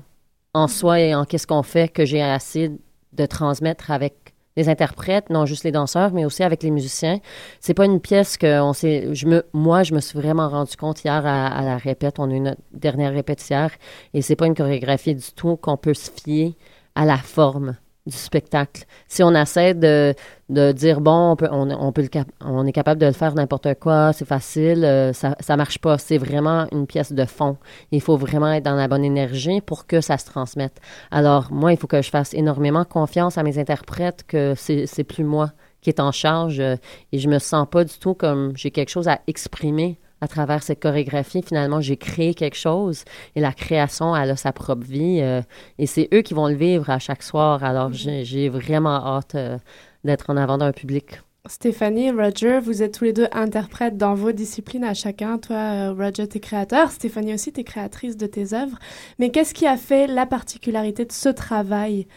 [0.53, 2.71] en soi et en qu'est-ce qu'on fait que j'ai assez
[3.13, 7.19] de transmettre avec les interprètes, non juste les danseurs, mais aussi avec les musiciens.
[7.59, 10.75] C'est pas une pièce que on s'est, je me, moi, je me suis vraiment rendu
[10.75, 12.15] compte hier à, la répète.
[12.17, 13.69] On a eu notre dernière répète hier,
[14.13, 16.55] et c'est pas une chorégraphie du tout qu'on peut se fier
[16.95, 18.85] à la forme du spectacle.
[19.07, 20.15] Si on essaie de,
[20.49, 23.35] de dire bon, on peut, on, peut le cap- on est capable de le faire
[23.35, 25.97] n'importe quoi, c'est facile, euh, ça, ça marche pas.
[25.97, 27.57] C'est vraiment une pièce de fond.
[27.91, 30.79] Il faut vraiment être dans la bonne énergie pour que ça se transmette.
[31.11, 35.03] Alors moi, il faut que je fasse énormément confiance à mes interprètes que c'est c'est
[35.03, 35.51] plus moi
[35.81, 36.75] qui est en charge euh,
[37.11, 40.63] et je me sens pas du tout comme j'ai quelque chose à exprimer à travers
[40.63, 41.41] cette chorégraphie.
[41.41, 43.03] Finalement, j'ai créé quelque chose
[43.35, 45.41] et la création, elle a sa propre vie euh,
[45.77, 47.63] et c'est eux qui vont le vivre à chaque soir.
[47.63, 49.57] Alors, j'ai j'ai vraiment hâte euh,
[50.03, 51.19] d'être en avant d'un public.
[51.49, 55.37] Stéphanie, Roger, vous êtes tous les deux interprètes dans vos disciplines à chacun.
[55.37, 56.91] Toi, euh, Roger, t'es créateur.
[56.91, 58.77] Stéphanie aussi, t'es créatrice de tes œuvres.
[59.19, 62.07] Mais qu'est-ce qui a fait la particularité de ce travail,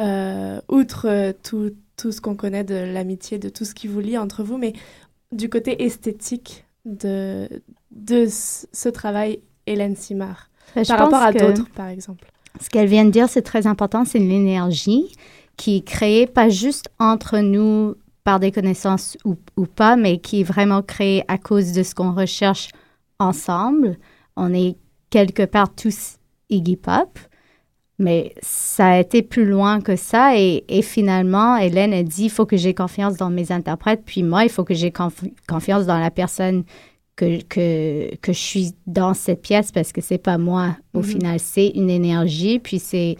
[0.00, 4.18] euh, outre tout, tout ce qu'on connaît de l'amitié, de tout ce qui vous lie
[4.18, 4.72] entre vous, mais
[5.32, 6.64] du côté esthétique?
[6.84, 7.48] De,
[7.90, 12.30] de ce travail, Hélène Simard, Ben, je par rapport à d'autres, par exemple.
[12.60, 15.12] Ce qu'elle vient de dire, c'est très important, c'est l'énergie
[15.56, 20.40] qui est créée pas juste entre nous par des connaissances ou, ou pas, mais qui
[20.40, 22.70] est vraiment créée à cause de ce qu'on recherche
[23.18, 23.98] ensemble.
[24.36, 24.76] On est
[25.10, 26.16] quelque part tous
[26.48, 27.18] Iggy Pop,
[28.00, 30.36] mais ça a été plus loin que ça.
[30.36, 34.22] Et, et finalement, Hélène a dit, il faut que j'ai confiance dans mes interprètes, puis
[34.24, 36.64] moi, il faut que j'ai conf- confiance dans la personne
[37.14, 40.76] que, que, que je suis dans cette pièce parce que c'est pas moi.
[40.94, 41.04] Au Mhm.
[41.04, 43.16] final, c'est une énergie, puis c'est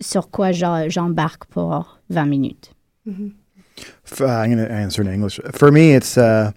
[0.00, 2.72] sur quoi j'embarque pour 20 minutes.
[3.06, 5.40] F- uh, I'm going to answer in English.
[5.54, 6.50] For me, it's uh,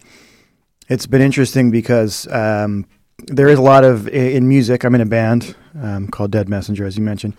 [0.89, 2.85] it's been interesting because um,
[3.27, 4.83] there is a lot of in music.
[4.83, 7.35] I'm in a band um, called Dead Messenger, as you mentioned,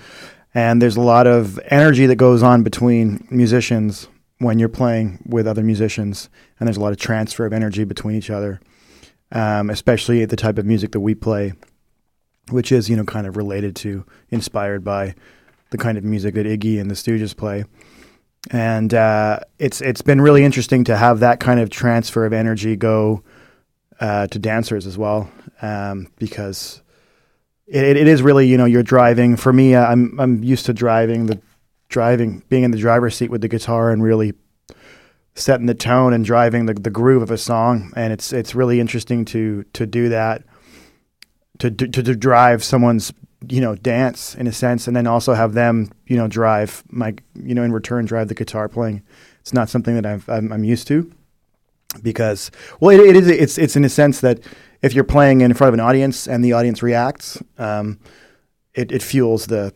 [0.54, 4.08] and there's a lot of energy that goes on between musicians
[4.38, 6.28] when you're playing with other musicians,
[6.58, 8.60] and there's a lot of transfer of energy between each other,
[9.32, 11.52] um, especially the type of music that we play,
[12.50, 15.14] which is you know kind of related to, inspired by
[15.70, 17.64] the kind of music that Iggy and the Stooges play
[18.50, 22.76] and uh, it's it's been really interesting to have that kind of transfer of energy
[22.76, 23.22] go
[24.00, 25.30] uh, to dancers as well,
[25.62, 26.82] um, because
[27.66, 29.36] it, it is really you know you're driving.
[29.36, 31.40] For me, uh, I'm I'm used to driving the
[31.88, 34.34] driving being in the driver's seat with the guitar and really
[35.34, 38.80] setting the tone and driving the, the groove of a song, and it's it's really
[38.80, 40.42] interesting to to do that
[41.58, 43.12] to to, to drive someone's
[43.48, 47.14] you know dance in a sense and then also have them you know drive my
[47.34, 49.02] you know in return drive the guitar playing.
[49.40, 51.12] It's not something that I've, I'm, I'm used to
[52.02, 54.40] because well it, it is it's it's in a sense that
[54.82, 57.98] if you're playing in front of an audience and the audience reacts um,
[58.74, 59.72] it, it fuels the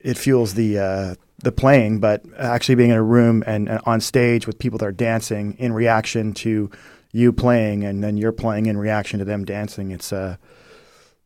[0.00, 2.00] it fuels the uh, the playing.
[2.00, 5.56] But actually being in a room and, and on stage with people that are dancing
[5.58, 6.70] in reaction to
[7.12, 10.34] you playing and then you're playing in reaction to them dancing it's uh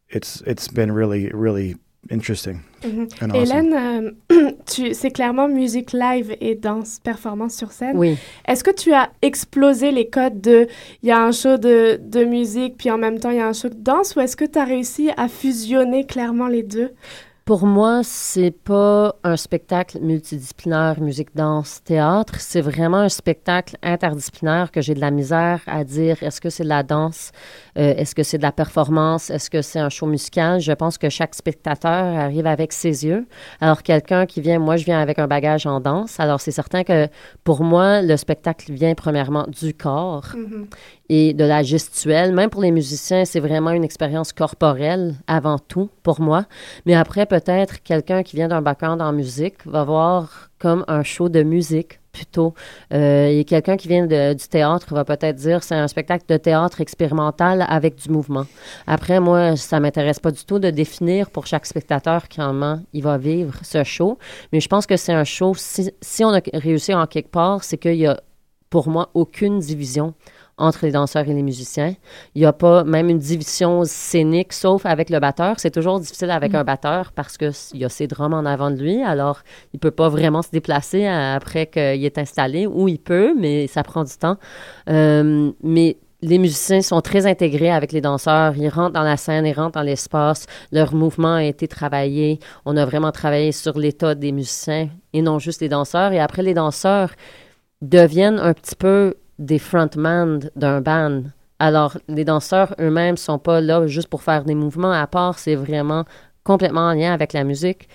[0.08, 1.76] it's it's been really really
[2.10, 3.08] interesting Mhm.
[3.20, 3.34] awesome.
[3.34, 7.96] Hélène, euh, tu, c'est clairement musique live et danse, performance sur scène.
[7.96, 8.16] Oui.
[8.46, 10.66] Est-ce que tu as explosé les codes de
[11.02, 13.46] il y a un show de, de musique puis en même temps il y a
[13.48, 16.92] un show de danse ou est-ce que tu as réussi à fusionner clairement les deux?
[17.46, 22.40] Pour moi, c'est pas un spectacle multidisciplinaire, musique, danse, théâtre.
[22.40, 26.64] C'est vraiment un spectacle interdisciplinaire que j'ai de la misère à dire est-ce que c'est
[26.64, 27.30] de la danse,
[27.76, 30.60] euh, est-ce que c'est de la performance, est-ce que c'est un show musical?
[30.60, 33.26] Je pense que chaque spectateur arrive avec ses yeux.
[33.60, 36.18] Alors, quelqu'un qui vient, moi, je viens avec un bagage en danse.
[36.20, 37.08] Alors, c'est certain que
[37.44, 40.26] pour moi, le spectacle vient premièrement du corps
[41.08, 42.32] et de la gestuelle.
[42.32, 46.46] Même pour les musiciens, c'est vraiment une expérience corporelle avant tout pour moi.
[46.86, 51.28] Mais après, peut-être quelqu'un qui vient d'un background en musique va voir comme un show
[51.28, 52.54] de musique plutôt.
[52.92, 56.80] Euh, quelqu'un qui vient de- du théâtre va peut-être dire c'est un spectacle de théâtre
[56.80, 58.46] expérimental avec du mouvement.
[58.86, 63.18] Après, moi, ça m'intéresse pas du tout de définir pour chaque spectateur comment il va
[63.18, 64.18] vivre ce show.
[64.52, 67.62] Mais je pense que c'est un show, si, si on a réussi en quelque part,
[67.62, 68.16] c'est qu'il y a
[68.70, 70.14] pour moi aucune division
[70.58, 71.94] entre les danseurs et les musiciens.
[72.34, 75.56] Il n'y a pas même une division scénique, sauf avec le batteur.
[75.58, 76.56] C'est toujours difficile avec Mm.
[76.56, 79.40] un batteur parce qu'il y a ses drums en avant de lui, alors
[79.74, 83.82] il peut pas vraiment se déplacer après qu'il est installé, ou il peut, mais ça
[83.82, 84.36] prend du temps.
[84.88, 88.56] Euh, mais les musiciens sont très intégrés avec les danseurs.
[88.56, 90.46] Ils rentrent dans la scène, ils rentrent dans l'espace.
[90.72, 92.40] Leur mouvement a été travaillé.
[92.64, 96.12] On a vraiment travaillé sur l'état des musiciens et non juste les danseurs.
[96.12, 97.10] Et après, les danseurs
[97.82, 101.22] deviennent un petit peu des frontman d'un band.
[101.58, 105.54] Alors, les danseurs eux-mêmes sont pas là juste pour faire des mouvements à part, c'est
[105.54, 106.04] vraiment
[106.44, 107.88] complètement en lien avec la musique.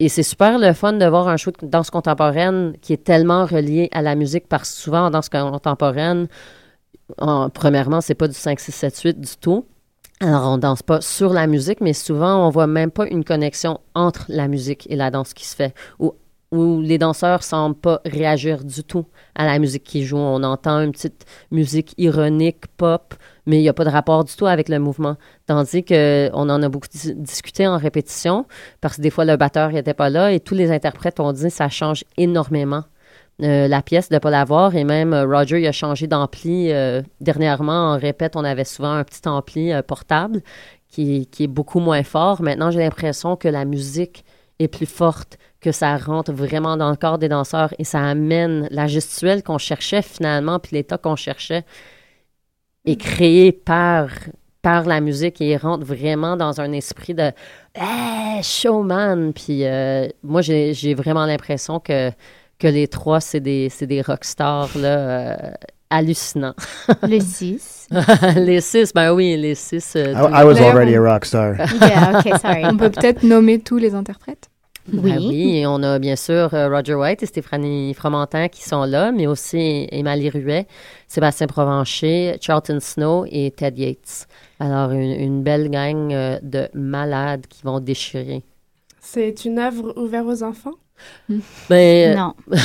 [0.00, 3.46] Et c'est super le fun de voir un show de danse contemporaine qui est tellement
[3.46, 6.28] relié à la musique parce que souvent en danse contemporaine,
[7.18, 9.66] en- premièrement, c'est pas du 5, 6, 7, 8 du tout.
[10.20, 13.80] Alors, on danse pas sur la musique, mais souvent, on voit même pas une connexion
[13.94, 15.74] entre la musique et la danse qui se fait.
[16.50, 20.16] Où les danseurs semblent pas réagir du tout à la musique qui joue.
[20.16, 23.14] On entend une petite musique ironique, pop,
[23.46, 25.16] mais il n'y a pas de rapport du tout avec le mouvement.
[25.46, 28.46] Tandis que on en a beaucoup dis- discuté en répétition,
[28.80, 31.44] parce que des fois, le batteur n'était pas là, et tous les interprètes ont dit
[31.44, 32.84] que ça change énormément.
[33.42, 36.72] euh, la pièce de ne pas l'avoir et même euh, Roger il a changé d'ampli
[36.72, 40.42] euh, dernièrement en répète on avait souvent un petit ampli portable
[40.88, 44.24] qui est beaucoup moins fort maintenant j'ai l'impression que la musique
[44.58, 48.68] est plus forte que ça rentre vraiment dans le corps des danseurs et ça amène
[48.70, 51.64] la gestuelle qu'on cherchait finalement puis l'état qu'on cherchait
[52.84, 54.08] est créé par
[54.62, 57.32] par la musique et il rentre vraiment dans un esprit de
[57.74, 62.12] hey, showman puis euh, moi j'ai vraiment l'impression que
[62.58, 65.36] que les trois, c'est des, c'est des rockstars là, euh,
[65.90, 66.54] hallucinants.
[67.06, 67.88] Les six.
[68.36, 69.94] les six, ben oui, les six.
[69.96, 71.54] euh, I, I was already a rock star.
[71.80, 72.64] Yeah, okay, sorry.
[72.70, 74.48] On peut peut-être nommer tous les interprètes?
[74.92, 78.84] Ben oui, et on a bien sûr euh, Roger White et Stéphanie Fromentin qui sont
[78.84, 80.66] là, mais aussi Émalie Ruet,
[81.08, 84.26] Sébastien Provencher, Charlton Snow et Ted Yates.
[84.60, 88.42] Alors, une, une belle gang euh, de malades qui vont déchirer.
[89.00, 90.74] C'est une œuvre ouverte aux enfants?
[91.70, 92.34] Ben, Non.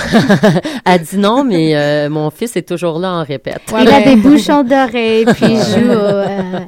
[0.86, 3.62] Elle dit non, mais euh, mon fils est toujours là en répète.
[3.80, 6.60] Il a des bouchons d'oreilles, puis il joue au, euh,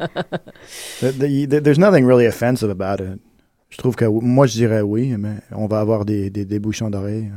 [1.02, 3.20] The- the- the- there's nothing really offensive about it.
[3.76, 6.90] Je trouve que moi, je dirais oui, mais on va avoir des, des, des bouchons
[6.90, 7.30] d'oreilles.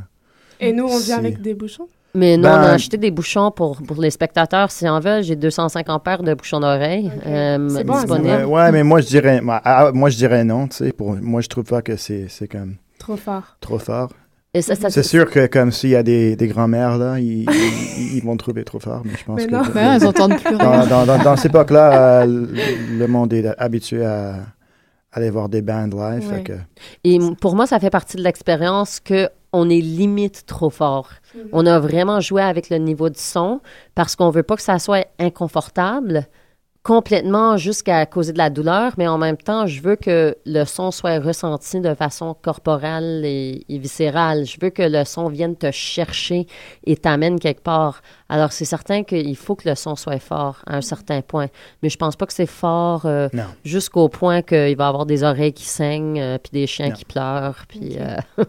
[0.61, 1.89] Et nous, on vient avec des bouchons?
[2.15, 4.71] Mais nous, on a Ben- acheté des bouchons pour, pour les spectateurs.
[4.71, 8.29] Si en veulent, j'ai 250 paires de bouchons d'oreilles euh, C'est bon, disponibles.
[8.29, 10.93] Ouais, ouais, mais moi, je dirais, moi, ah, moi, je dirais non, tu sais.
[10.93, 13.57] Pour, moi, je trouve pas que c'est c'est comme Trop fort.
[13.61, 14.11] trop fort.
[14.55, 18.33] C'est sûr que comme s'il y a des, des grands-mères, là, ils, ils, ils vont
[18.33, 19.53] le trouver trop fort, mais je pense Mais que...
[19.53, 19.61] non.
[19.61, 20.87] Ouais, elles entendent plus dans, rien.
[20.87, 22.47] dans, dans, dans cette époque-là, euh,
[22.99, 24.37] le monde est habitué à
[25.19, 26.43] aller voir des bands live, fait Ouais.
[26.43, 26.53] que...
[27.05, 31.09] Et pour moi, ça fait partie de l'expérience que on est limite trop fort.
[31.53, 33.61] On a vraiment joué avec le niveau du son
[33.95, 36.27] parce qu'on veut pas que ça soit inconfortable
[36.83, 40.91] complètement jusqu'à causer de la douleur, mais en même temps, je veux que le son
[40.91, 44.47] soit ressenti de façon corporelle et, et viscérale.
[44.47, 46.47] Je veux que le son vienne te chercher
[46.85, 48.01] et t'amène quelque part.
[48.31, 51.47] Alors, c'est certain qu'il faut que le son soit fort à un certain point,
[51.83, 53.29] mais je pense pas que c'est fort euh,
[53.65, 56.95] jusqu'au point qu'il va y avoir des oreilles qui saignent, euh, puis des chiens Non.
[56.95, 57.97] qui pleurent, puis...
[57.99, 58.17] euh,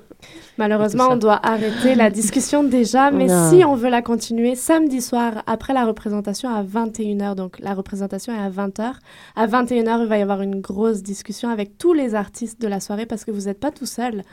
[0.57, 3.49] Malheureusement, on doit arrêter la discussion déjà, mais Non.
[3.49, 8.33] si on veut la continuer, samedi soir, après la représentation à 21h, donc la représentation
[8.33, 8.91] est à 20h,
[9.37, 12.81] à 21h, il va y avoir une grosse discussion avec tous les artistes de la
[12.81, 14.23] soirée parce que vous n'êtes pas tout seul.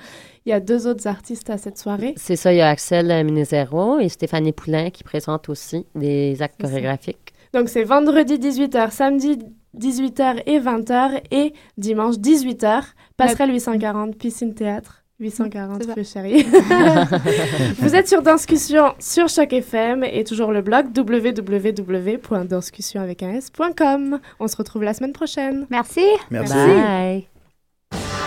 [0.46, 2.14] Il y a deux autres artistes à cette soirée.
[2.16, 6.60] C'est ça, il y a Axel Minezero et Stéphanie Poulain qui présentent aussi des actes
[6.60, 7.32] chorégraphiques.
[7.52, 9.40] Donc c'est vendredi 18h, samedi
[9.76, 12.82] 18h et 20h et dimanche 18h,
[13.16, 15.02] passerelle 840, piscine théâtre.
[15.18, 15.94] 840 C'est ça.
[15.94, 16.42] rue Chérie.
[17.78, 24.20] Vous êtes sur Danscussion sur Choc FM et toujours le blog www.danscussion avec un s.com.
[24.38, 25.66] On se retrouve la semaine prochaine.
[25.70, 26.04] Merci.
[26.30, 26.52] Merci.
[26.52, 27.26] Bye!
[27.92, 28.25] I'll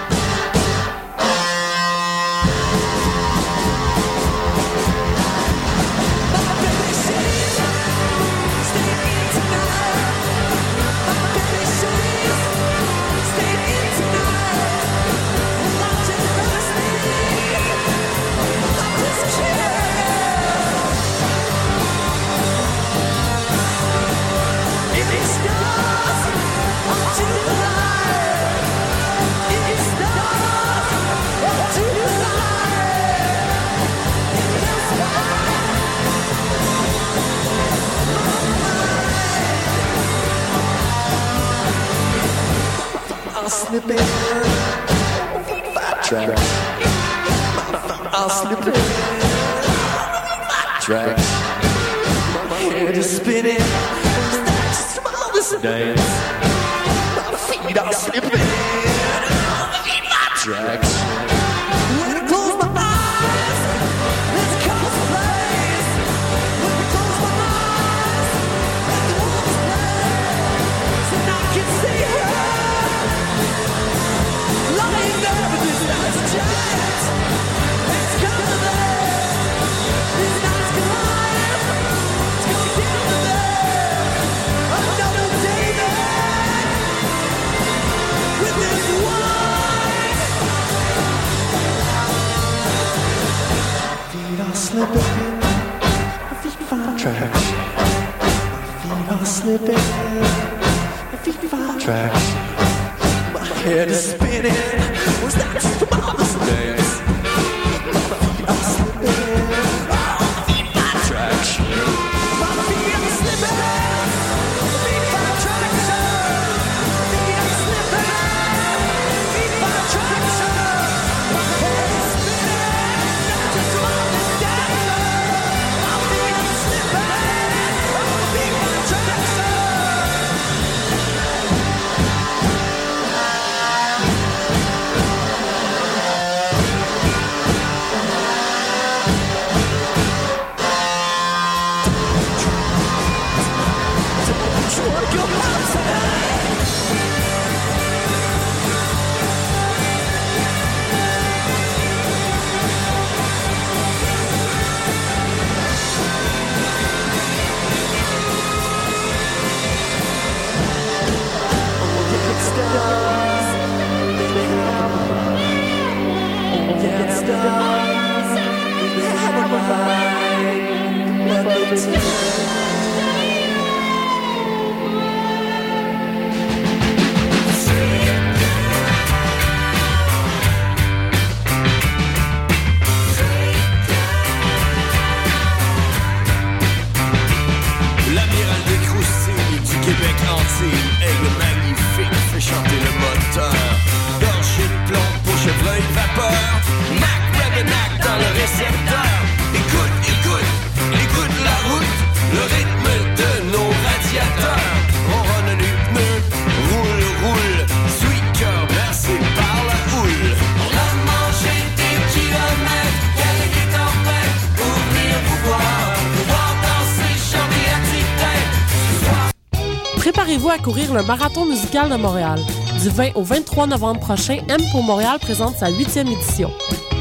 [220.76, 222.39] le Marathon musical de Montréal.
[222.82, 226.51] Du 20 au 23 novembre prochain, M pour Montréal présente sa huitième édition.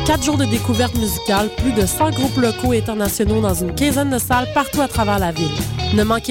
[0.06, 4.08] Quatre jours de découverte musicale, plus de 100 groupes locaux et internationaux dans une quinzaine
[4.08, 5.52] de salles partout à travers la ville.
[5.94, 6.26] Ne manquez